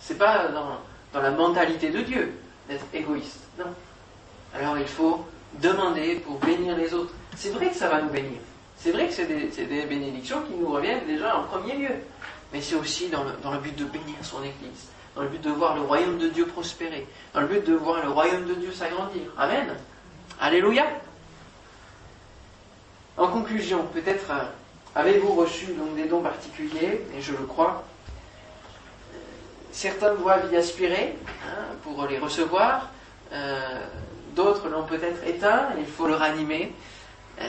C'est 0.00 0.18
pas 0.18 0.48
dans, 0.48 0.78
dans 1.14 1.22
la 1.22 1.30
mentalité 1.30 1.88
de 1.90 2.00
Dieu 2.00 2.32
d'être 2.68 2.84
égoïste. 2.92 3.40
Non. 3.58 3.72
Alors 4.54 4.76
il 4.76 4.86
faut 4.86 5.24
demander 5.62 6.16
pour 6.16 6.38
bénir 6.40 6.76
les 6.76 6.92
autres. 6.92 7.14
C'est 7.36 7.50
vrai 7.50 7.70
que 7.70 7.76
ça 7.76 7.88
va 7.88 8.02
nous 8.02 8.10
bénir. 8.10 8.38
C'est 8.76 8.92
vrai 8.92 9.08
que 9.08 9.14
c'est 9.14 9.26
des, 9.26 9.86
bénédictions 9.86 10.42
qui 10.42 10.54
nous 10.54 10.70
reviennent 10.70 11.06
déjà 11.06 11.38
en 11.38 11.44
premier 11.44 11.76
lieu. 11.76 11.94
Mais 12.52 12.60
c'est 12.60 12.74
aussi 12.74 13.08
dans 13.08 13.24
le, 13.24 13.30
dans 13.42 13.52
le 13.52 13.58
but 13.58 13.74
de 13.74 13.84
bénir 13.84 14.16
son 14.22 14.42
Église 14.42 14.88
dans 15.14 15.22
le 15.22 15.28
but 15.28 15.40
de 15.40 15.50
voir 15.50 15.76
le 15.76 15.82
royaume 15.82 16.18
de 16.18 16.28
Dieu 16.28 16.46
prospérer, 16.46 17.06
dans 17.32 17.40
le 17.40 17.46
but 17.46 17.64
de 17.64 17.74
voir 17.74 18.02
le 18.02 18.10
royaume 18.10 18.46
de 18.46 18.54
Dieu 18.54 18.72
s'agrandir. 18.72 19.22
Amen. 19.38 19.74
Alléluia. 20.40 20.86
En 23.16 23.28
conclusion, 23.28 23.86
peut-être 23.92 24.30
euh, 24.30 24.44
avez-vous 24.94 25.34
reçu 25.34 25.66
donc 25.66 25.94
des 25.94 26.06
dons 26.06 26.20
particuliers, 26.20 27.02
et 27.16 27.20
je 27.20 27.32
le 27.32 27.44
crois. 27.46 27.84
Certains 29.74 30.14
doivent 30.14 30.52
y 30.52 30.56
aspirer 30.56 31.18
hein, 31.44 31.74
pour 31.82 32.06
les 32.06 32.18
recevoir, 32.18 32.90
euh, 33.32 33.80
d'autres 34.36 34.68
l'ont 34.68 34.84
peut-être 34.84 35.26
éteint, 35.26 35.70
il 35.76 35.86
faut 35.86 36.06
le 36.06 36.14
ranimer. 36.14 36.72
Euh, 37.40 37.44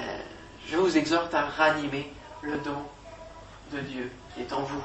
je 0.68 0.76
vous 0.76 0.98
exhorte 0.98 1.36
à 1.36 1.46
ranimer 1.46 2.12
le 2.42 2.58
don 2.58 2.82
de 3.72 3.80
Dieu 3.82 4.12
qui 4.34 4.42
est 4.42 4.52
en 4.54 4.62
vous, 4.62 4.84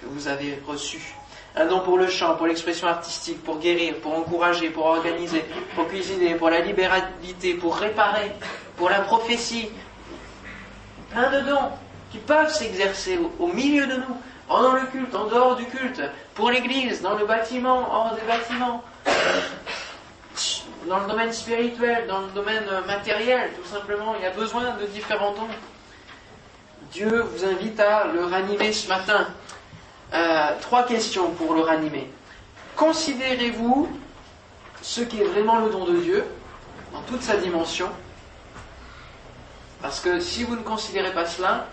que 0.00 0.06
vous 0.06 0.28
avez 0.28 0.60
reçu 0.66 1.00
un 1.56 1.66
don 1.66 1.80
pour 1.80 1.98
le 1.98 2.08
chant, 2.08 2.36
pour 2.36 2.46
l'expression 2.46 2.86
artistique, 2.86 3.42
pour 3.42 3.58
guérir, 3.58 3.96
pour 3.96 4.14
encourager, 4.14 4.70
pour 4.70 4.86
organiser, 4.86 5.44
pour 5.74 5.86
cuisiner, 5.88 6.34
pour 6.34 6.50
la 6.50 6.60
libéralité, 6.60 7.54
pour 7.54 7.76
réparer, 7.76 8.32
pour 8.76 8.88
la 8.88 9.00
prophétie. 9.00 9.68
Plein 11.10 11.30
de 11.30 11.48
dons 11.48 11.70
qui 12.10 12.18
peuvent 12.18 12.52
s'exercer 12.52 13.18
au, 13.38 13.46
milieu 13.48 13.86
de 13.86 13.96
nous, 13.96 14.16
pendant 14.48 14.72
le 14.72 14.86
culte, 14.86 15.14
en 15.14 15.26
dehors 15.26 15.56
du 15.56 15.64
culte, 15.66 16.02
pour 16.34 16.50
l'église, 16.50 17.02
dans 17.02 17.16
le 17.16 17.26
bâtiment, 17.26 17.88
hors 17.90 18.14
des 18.14 18.26
bâtiments, 18.26 18.82
dans 20.88 20.98
le 21.00 21.06
domaine 21.06 21.32
spirituel, 21.32 22.06
dans 22.06 22.20
le 22.20 22.28
domaine 22.28 22.64
matériel, 22.86 23.50
tout 23.54 23.68
simplement. 23.68 24.14
Il 24.16 24.22
y 24.22 24.26
a 24.26 24.30
besoin 24.30 24.76
de 24.80 24.86
différents 24.86 25.32
dons. 25.32 25.48
Dieu 26.92 27.22
vous 27.22 27.44
invite 27.44 27.80
à 27.80 28.06
le 28.06 28.24
ranimer 28.24 28.72
ce 28.72 28.88
matin. 28.88 29.28
Euh, 30.12 30.48
trois 30.60 30.84
questions 30.84 31.30
pour 31.30 31.54
le 31.54 31.62
ranimer. 31.62 32.10
Considérez-vous 32.76 33.88
ce 34.82 35.00
qui 35.00 35.20
est 35.20 35.24
vraiment 35.24 35.58
le 35.58 35.70
don 35.70 35.86
de 35.86 35.96
Dieu, 35.98 36.24
dans 36.92 37.00
toute 37.02 37.22
sa 37.22 37.36
dimension? 37.36 37.88
Parce 39.80 40.00
que 40.00 40.20
si 40.20 40.44
vous 40.44 40.56
ne 40.56 40.62
considérez 40.62 41.12
pas 41.12 41.26
cela, 41.26 41.66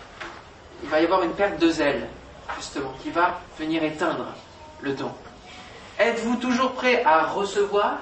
il 0.83 0.89
va 0.89 1.01
y 1.01 1.03
avoir 1.03 1.23
une 1.23 1.33
perte 1.33 1.59
de 1.59 1.69
zèle, 1.69 2.07
justement, 2.57 2.93
qui 3.01 3.09
va 3.11 3.39
venir 3.57 3.83
éteindre 3.83 4.25
le 4.81 4.93
don. 4.93 5.11
Êtes-vous 5.99 6.37
toujours 6.37 6.73
prêt 6.73 7.03
à 7.03 7.25
recevoir? 7.25 7.97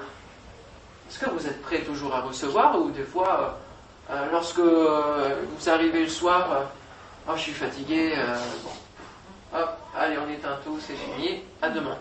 Est-ce 1.08 1.18
que 1.18 1.30
vous 1.30 1.46
êtes 1.46 1.62
prêt 1.62 1.80
toujours 1.80 2.14
à 2.14 2.20
recevoir 2.20 2.78
ou 2.80 2.90
des 2.90 3.02
fois, 3.02 3.58
euh, 4.10 4.14
euh, 4.14 4.26
lorsque 4.30 4.60
vous 4.60 5.68
arrivez 5.68 6.02
le 6.02 6.08
soir, 6.08 6.66
oh 7.28 7.32
je 7.34 7.40
suis 7.40 7.52
fatigué, 7.52 8.14
bon, 8.62 9.58
hop, 9.58 9.78
allez 9.96 10.16
on 10.18 10.30
éteint 10.30 10.58
tout, 10.64 10.78
c'est 10.80 10.94
fini, 10.94 11.42
à 11.62 11.70
demain. 11.70 11.96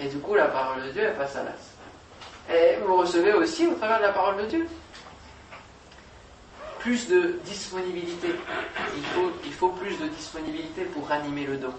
Et 0.00 0.06
du 0.06 0.18
coup 0.18 0.34
la 0.34 0.46
parole 0.46 0.84
de 0.84 0.90
Dieu 0.90 1.02
elle 1.02 1.16
passe 1.16 1.36
à 1.36 1.42
l'as. 1.42 2.54
Et 2.54 2.78
vous 2.86 2.96
recevez 2.96 3.34
aussi 3.34 3.66
au 3.66 3.74
travers 3.74 3.98
de 3.98 4.04
la 4.04 4.12
parole 4.12 4.38
de 4.38 4.46
Dieu 4.46 4.68
plus 6.78 7.08
de 7.08 7.38
disponibilité. 7.44 8.28
Il 9.44 9.52
faut, 9.52 9.68
plus 9.70 9.98
de 9.98 10.06
disponibilité 10.08 10.82
pour 10.84 11.10
animer 11.10 11.44
le 11.44 11.56
don. 11.56 11.72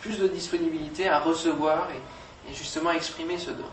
Plus 0.00 0.18
de 0.18 0.28
disponibilité 0.28 1.08
à 1.08 1.20
recevoir 1.20 1.88
et, 1.90 2.54
justement 2.54 2.90
exprimer 2.90 3.38
ce 3.38 3.50
don. 3.50 3.64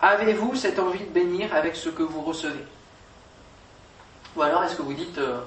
Avez-vous 0.00 0.54
cette 0.54 0.78
envie 0.78 1.00
de 1.00 1.10
bénir 1.10 1.52
avec 1.54 1.74
ce 1.74 1.88
que 1.88 2.02
vous 2.04 2.22
recevez? 2.22 2.64
Ou 4.36 4.42
alors 4.42 4.62
est-ce 4.62 4.76
que 4.76 4.82
vous 4.82 4.94
dites, 4.94 5.18
euh, 5.18 5.40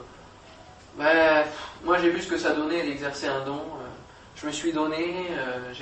moi 1.86 1.98
j'ai 2.00 2.10
vu 2.10 2.22
ce 2.22 2.28
que 2.28 2.38
ça 2.38 2.52
donnait 2.52 2.84
d'exercer 2.84 3.28
un 3.28 3.46
don, 3.46 3.54
euh, 3.54 3.88
je 4.36 4.48
me 4.48 4.52
suis 4.52 4.74
donné, 4.74 5.28
euh, 5.32 5.74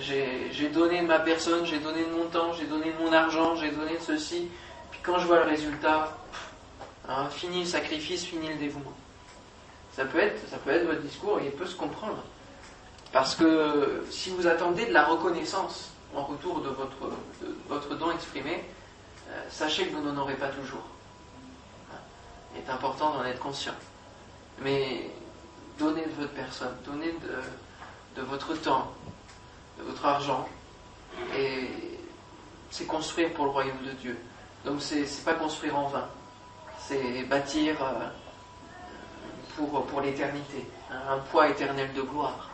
j'ai 0.00 0.68
donné 0.68 1.02
de 1.02 1.06
ma 1.06 1.18
personne, 1.18 1.66
j'ai 1.66 1.80
donné 1.80 2.02
de 2.04 2.10
mon 2.16 2.24
temps, 2.26 2.54
j'ai 2.58 2.64
donné 2.64 2.92
de 2.92 3.04
mon 3.04 3.12
argent, 3.12 3.56
j'ai 3.56 3.70
donné 3.70 3.98
de 3.98 4.02
ceci, 4.02 4.48
puis 4.90 5.00
quand 5.02 5.18
je 5.18 5.26
vois 5.26 5.40
le 5.40 5.50
résultat, 5.50 6.16
Hein, 7.08 7.28
fini 7.28 7.60
le 7.60 7.66
sacrifice, 7.66 8.24
fini 8.24 8.48
le 8.48 8.56
dévouement. 8.56 8.92
Ça 9.92 10.04
peut, 10.06 10.18
être, 10.18 10.48
ça 10.48 10.56
peut 10.56 10.70
être 10.70 10.86
votre 10.86 11.02
discours 11.02 11.38
et 11.40 11.46
il 11.46 11.52
peut 11.52 11.66
se 11.66 11.76
comprendre. 11.76 12.22
Parce 13.12 13.34
que 13.34 14.04
si 14.10 14.30
vous 14.30 14.46
attendez 14.46 14.86
de 14.86 14.92
la 14.92 15.04
reconnaissance 15.04 15.92
en 16.16 16.24
retour 16.24 16.62
de 16.62 16.70
votre, 16.70 17.94
don 17.96 18.10
exprimé, 18.10 18.64
euh, 19.28 19.42
sachez 19.50 19.86
que 19.86 19.94
vous 19.94 20.02
n'en 20.02 20.20
aurez 20.20 20.34
pas 20.34 20.48
toujours. 20.48 20.84
Hein, 21.92 21.98
il 22.54 22.62
est 22.62 22.70
important 22.70 23.12
d'en 23.12 23.24
être 23.24 23.38
conscient. 23.38 23.74
Mais 24.60 25.10
donnez 25.78 26.06
de 26.06 26.22
votre 26.22 26.32
personne, 26.32 26.74
donnez 26.86 27.12
de, 27.12 28.20
de 28.20 28.26
votre 28.26 28.54
temps, 28.54 28.92
de 29.78 29.84
votre 29.84 30.04
argent, 30.06 30.48
et 31.36 31.68
c'est 32.70 32.86
construire 32.86 33.32
pour 33.34 33.44
le 33.44 33.50
royaume 33.50 33.82
de 33.84 33.92
Dieu. 33.92 34.18
Donc 34.64 34.80
c'est 34.80 35.06
pas 35.24 35.34
construire 35.34 35.76
en 35.76 35.88
vain 35.88 36.08
c'est 36.86 37.24
bâtir 37.24 37.76
euh, 37.82 38.08
pour, 39.56 39.86
pour 39.86 40.00
l'éternité, 40.00 40.66
hein, 40.90 40.96
un 41.10 41.18
poids 41.18 41.48
éternel 41.48 41.92
de 41.94 42.02
gloire. 42.02 42.50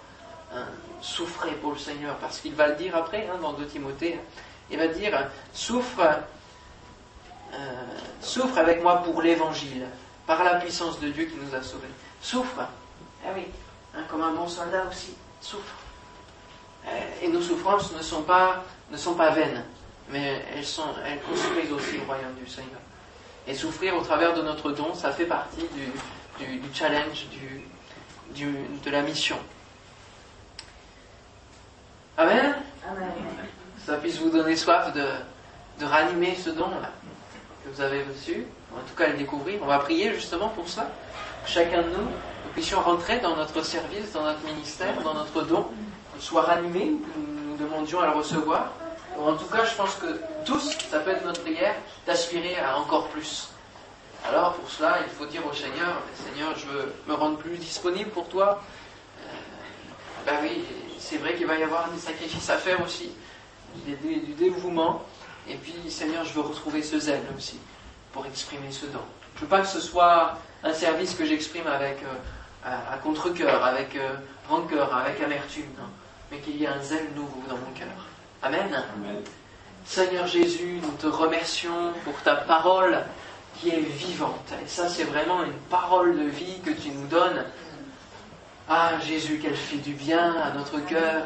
Hein, 0.55 0.67
souffrez 1.01 1.53
pour 1.53 1.73
le 1.73 1.79
Seigneur, 1.79 2.17
parce 2.17 2.41
qu'il 2.41 2.55
va 2.55 2.69
le 2.69 2.77
dire 2.77 2.97
après, 2.97 3.29
hein, 3.29 3.39
dans 3.41 3.53
2 3.53 3.67
Timothée, 3.67 4.21
il 4.71 4.79
va 4.79 4.89
dire, 4.89 5.31
souffre, 5.53 6.01
euh, 7.55 7.57
souffre 8.21 8.59
avec 8.59 8.83
moi 8.83 9.03
pour 9.03 9.23
l'évangile, 9.23 9.87
par 10.27 10.45
la 10.45 10.57
puissance 10.57 11.01
de 11.01 11.09
Dieu 11.09 11.25
qui 11.25 11.37
nous 11.37 11.55
a 11.55 11.63
sauvés. 11.63 11.89
Souffre, 12.21 12.61
ah 13.25 13.31
oui, 13.35 13.47
comme 14.09 14.23
un 14.23 14.33
bon 14.33 14.49
soldat 14.49 14.85
aussi, 14.89 15.15
souffre. 15.41 15.75
Euh, 16.87 17.23
et 17.23 17.29
nos 17.29 17.43
souffrances 17.43 17.93
ne 17.93 18.03
sont 18.03 18.23
pas, 18.23 18.65
ne 18.91 18.97
sont 18.97 19.15
pas 19.15 19.31
vaines, 19.31 19.65
mais 20.11 20.45
elles, 20.55 20.65
sont, 20.65 20.95
elles 21.05 21.21
construisent 21.23 21.73
aussi 21.73 21.99
le 21.99 22.05
royaume 22.05 22.35
du 22.35 22.49
Seigneur. 22.49 22.80
Et 23.51 23.55
souffrir 23.55 23.97
au 23.97 24.03
travers 24.03 24.33
de 24.33 24.43
notre 24.43 24.71
don, 24.71 24.95
ça 24.95 25.11
fait 25.11 25.25
partie 25.25 25.67
du, 26.39 26.61
challenge, 26.73 27.27
du, 28.33 28.47
de 28.85 28.91
la 28.91 29.03
mission. 29.03 29.37
Amen, 32.17 32.55
Amen. 32.89 33.11
Ça 33.85 33.97
puisse 33.97 34.19
vous 34.19 34.31
donner 34.31 34.55
soif 34.55 34.93
de, 34.95 35.05
de 35.81 35.85
ranimer 35.85 36.37
ce 36.37 36.51
don 36.51 36.67
que 37.65 37.71
vous 37.75 37.81
avez 37.81 38.05
reçu, 38.05 38.47
en 38.73 38.89
tout 38.89 38.95
cas 38.97 39.09
le 39.09 39.19
découvrir. 39.19 39.59
On 39.63 39.67
va 39.67 39.81
prier 39.81 40.15
justement 40.15 40.51
pour 40.51 40.69
ça. 40.69 40.89
Chacun 41.45 41.83
de 41.83 41.89
nous, 41.89 42.05
nous 42.05 42.53
puissions 42.53 42.81
rentrer 42.81 43.19
dans 43.19 43.35
notre 43.35 43.65
service, 43.65 44.13
dans 44.13 44.23
notre 44.23 44.45
ministère, 44.45 44.95
dans 45.03 45.15
notre 45.15 45.43
don, 45.43 45.67
soit 46.21 46.43
ranimé, 46.43 46.93
nous 47.17 47.57
demandions 47.57 47.99
à 47.99 48.07
le 48.07 48.13
recevoir 48.13 48.71
en 49.27 49.37
tout 49.37 49.47
cas, 49.47 49.65
je 49.65 49.75
pense 49.75 49.95
que 49.97 50.21
tous, 50.45 50.77
ça 50.91 51.01
peut 51.01 51.11
être 51.11 51.25
notre 51.25 51.43
prière, 51.43 51.75
d'aspirer 52.07 52.59
à 52.59 52.79
encore 52.79 53.09
plus. 53.09 53.51
Alors, 54.29 54.55
pour 54.55 54.71
cela, 54.71 54.99
il 55.07 55.13
faut 55.13 55.27
dire 55.27 55.43
au 55.47 55.55
Seigneur, 55.55 56.03
Seigneur, 56.15 56.57
je 56.57 56.67
veux 56.67 56.95
me 57.07 57.15
rendre 57.15 57.39
plus 57.39 57.57
disponible 57.57 58.11
pour 58.11 58.29
toi. 58.29 58.63
ben 60.27 60.35
oui, 60.43 60.65
c'est 60.99 61.17
vrai 61.17 61.35
qu'il 61.35 61.47
va 61.47 61.59
y 61.59 61.63
avoir 61.63 61.91
des 61.91 61.99
sacrifices 61.99 62.51
à 62.51 62.59
faire 62.59 62.81
aussi, 62.83 63.11
du 63.87 64.35
dévouement. 64.35 65.03
Et 65.49 65.57
puis, 65.57 65.91
Seigneur, 65.91 66.25
je 66.25 66.33
veux 66.35 66.43
retrouver 66.43 66.83
ce 66.83 66.99
zèle 66.99 67.25
aussi, 67.37 67.59
pour 68.13 68.27
exprimer 68.27 68.71
ce 68.71 68.87
don. 68.87 69.01
Je 69.37 69.41
veux 69.41 69.49
pas 69.49 69.61
que 69.61 69.67
ce 69.67 69.81
soit 69.81 70.39
un 70.63 70.75
service 70.75 71.15
que 71.15 71.25
j'exprime 71.25 71.67
avec 71.67 72.03
euh, 72.03 72.71
à, 72.93 72.99
contre-coeur, 72.99 73.65
avec 73.65 73.97
euh, 73.97 74.13
rancœur, 74.49 74.95
avec 74.95 75.21
amertume, 75.23 75.65
mais 76.31 76.39
qu'il 76.39 76.57
y 76.57 76.65
ait 76.65 76.69
un 76.69 76.83
zèle 76.83 77.09
nouveau 77.15 77.43
dans 77.49 77.57
mon 77.57 77.73
cœur. 77.75 78.10
Amen. 78.43 78.71
Seigneur 79.85 80.27
Jésus, 80.27 80.81
nous 80.83 80.93
te 80.93 81.07
remercions 81.07 81.93
pour 82.05 82.15
ta 82.23 82.37
parole 82.37 83.05
qui 83.59 83.69
est 83.69 83.81
vivante. 83.81 84.55
Et 84.65 84.67
ça, 84.67 84.89
c'est 84.89 85.05
vraiment 85.05 85.45
une 85.45 85.53
parole 85.69 86.19
de 86.19 86.25
vie 86.25 86.59
que 86.65 86.71
tu 86.71 86.89
nous 86.89 87.07
donnes. 87.09 87.45
Ah 88.67 88.93
Jésus, 89.07 89.41
qu'elle 89.41 89.57
fait 89.57 89.77
du 89.77 89.93
bien 89.93 90.37
à 90.37 90.53
notre 90.53 90.79
cœur. 90.87 91.25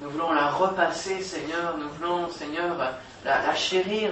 Nous 0.00 0.08
voulons 0.08 0.30
la 0.32 0.50
repasser, 0.50 1.20
Seigneur. 1.20 1.76
Nous 1.78 1.88
voulons, 1.98 2.30
Seigneur, 2.30 2.76
la, 3.24 3.54
chérir 3.56 4.10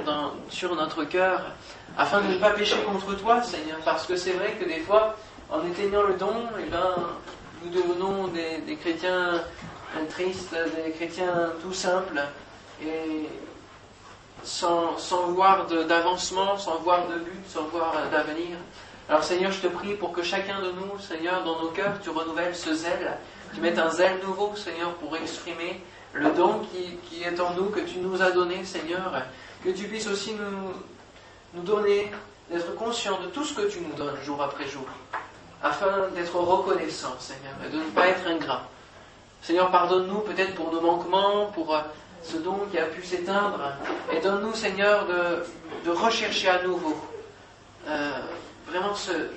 sur 0.48 0.74
notre 0.74 1.04
cœur, 1.04 1.52
afin 1.96 2.20
de 2.22 2.32
ne 2.32 2.38
pas 2.38 2.50
pécher 2.50 2.82
contre 2.82 3.14
toi, 3.16 3.42
Seigneur. 3.42 3.78
Parce 3.84 4.06
que 4.06 4.16
c'est 4.16 4.32
vrai 4.32 4.56
que 4.58 4.64
des 4.64 4.80
fois, 4.80 5.14
en 5.50 5.64
éteignant 5.64 6.02
le 6.02 6.14
don, 6.14 6.34
eh 6.58 6.68
ben, 6.68 6.94
nous 7.62 7.70
devenons 7.70 8.26
des 8.26 8.76
chrétiens 8.80 9.40
triste, 10.08 10.54
des 10.84 10.92
chrétiens 10.92 11.52
tout 11.62 11.72
simples, 11.72 12.20
et 12.82 13.28
sans, 14.44 14.96
sans 14.98 15.28
voir 15.28 15.66
d'avancement, 15.66 16.56
sans 16.58 16.78
voir 16.78 17.06
de 17.08 17.18
but, 17.18 17.42
sans 17.48 17.64
voir 17.64 17.94
d'avenir. 18.10 18.56
Alors 19.08 19.24
Seigneur, 19.24 19.50
je 19.50 19.60
te 19.60 19.66
prie 19.68 19.94
pour 19.94 20.12
que 20.12 20.22
chacun 20.22 20.60
de 20.60 20.70
nous, 20.70 20.98
Seigneur, 20.98 21.42
dans 21.44 21.60
nos 21.60 21.68
cœurs, 21.68 21.94
tu 22.02 22.10
renouvelles 22.10 22.54
ce 22.54 22.74
zèle, 22.74 23.16
tu 23.54 23.60
mettes 23.60 23.78
un 23.78 23.90
zèle 23.90 24.18
nouveau, 24.24 24.54
Seigneur, 24.54 24.92
pour 24.94 25.16
exprimer 25.16 25.80
le 26.12 26.30
don 26.30 26.60
qui, 26.70 26.96
qui 27.08 27.22
est 27.22 27.40
en 27.40 27.54
nous, 27.54 27.66
que 27.66 27.80
tu 27.80 27.98
nous 27.98 28.20
as 28.20 28.30
donné, 28.30 28.64
Seigneur, 28.64 29.22
que 29.64 29.70
tu 29.70 29.84
puisses 29.84 30.06
aussi 30.06 30.34
nous, 30.34 30.72
nous 31.54 31.62
donner, 31.62 32.10
d'être 32.50 32.74
conscient 32.76 33.20
de 33.20 33.26
tout 33.26 33.44
ce 33.44 33.54
que 33.54 33.68
tu 33.68 33.80
nous 33.80 33.92
donnes 33.94 34.16
jour 34.24 34.42
après 34.42 34.66
jour, 34.66 34.86
afin 35.62 36.08
d'être 36.14 36.36
reconnaissant, 36.36 37.14
Seigneur, 37.18 37.54
et 37.66 37.70
de 37.70 37.78
ne 37.78 37.90
pas 37.90 38.08
être 38.08 38.26
ingrat. 38.26 38.62
Seigneur, 39.42 39.70
pardonne-nous 39.70 40.20
peut-être 40.20 40.54
pour 40.54 40.72
nos 40.72 40.80
manquements, 40.80 41.46
pour 41.46 41.74
euh, 41.74 41.80
ce 42.22 42.36
don 42.36 42.60
qui 42.70 42.78
a 42.78 42.86
pu 42.86 43.04
s'éteindre, 43.04 43.60
et 44.12 44.20
donne-nous, 44.20 44.54
Seigneur, 44.54 45.06
de, 45.06 45.44
rechercher 45.90 46.50
à 46.50 46.62
nouveau 46.62 46.94
euh, 47.86 48.10
vraiment 48.66 48.94
cette 48.94 49.30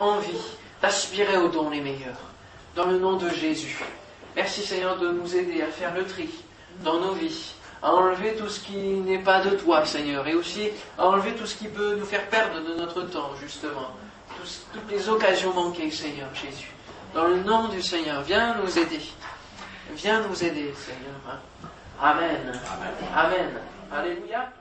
envie 0.00 0.40
d'aspirer 0.80 1.36
aux 1.36 1.48
dons 1.48 1.70
les 1.70 1.80
meilleurs, 1.80 2.20
dans 2.76 2.86
le 2.86 2.98
nom 2.98 3.16
de 3.16 3.28
Jésus. 3.30 3.82
Merci, 4.36 4.62
Seigneur, 4.62 4.98
de 4.98 5.10
nous 5.10 5.34
aider 5.34 5.62
à 5.62 5.66
faire 5.66 5.92
le 5.94 6.04
tri 6.04 6.28
dans 6.84 7.00
nos 7.00 7.12
vies, 7.12 7.54
à 7.82 7.92
enlever 7.92 8.36
tout 8.36 8.48
ce 8.48 8.60
qui 8.60 8.76
n'est 8.76 9.18
pas 9.18 9.40
de 9.40 9.56
toi, 9.56 9.84
Seigneur, 9.84 10.28
et 10.28 10.34
aussi 10.34 10.68
à 10.96 11.08
enlever 11.08 11.32
tout 11.32 11.46
ce 11.46 11.56
qui 11.56 11.66
peut 11.66 11.96
nous 11.96 12.06
faire 12.06 12.28
perdre 12.28 12.60
de 12.60 12.74
notre 12.74 13.02
temps, 13.02 13.32
justement, 13.40 13.90
toutes 14.72 14.90
les 14.90 15.08
occasions 15.08 15.52
manquées, 15.52 15.90
Seigneur 15.90 16.28
Jésus. 16.34 16.72
Dans 17.18 17.26
le 17.26 17.42
nom 17.42 17.66
du 17.66 17.82
Seigneur, 17.82 18.22
viens 18.22 18.54
nous 18.62 18.78
aider. 18.78 19.00
Viens 19.96 20.22
nous 20.22 20.44
aider, 20.44 20.72
Seigneur. 20.76 21.40
Amen. 22.00 22.52
Amen. 23.12 23.50
Alléluia. 23.90 24.52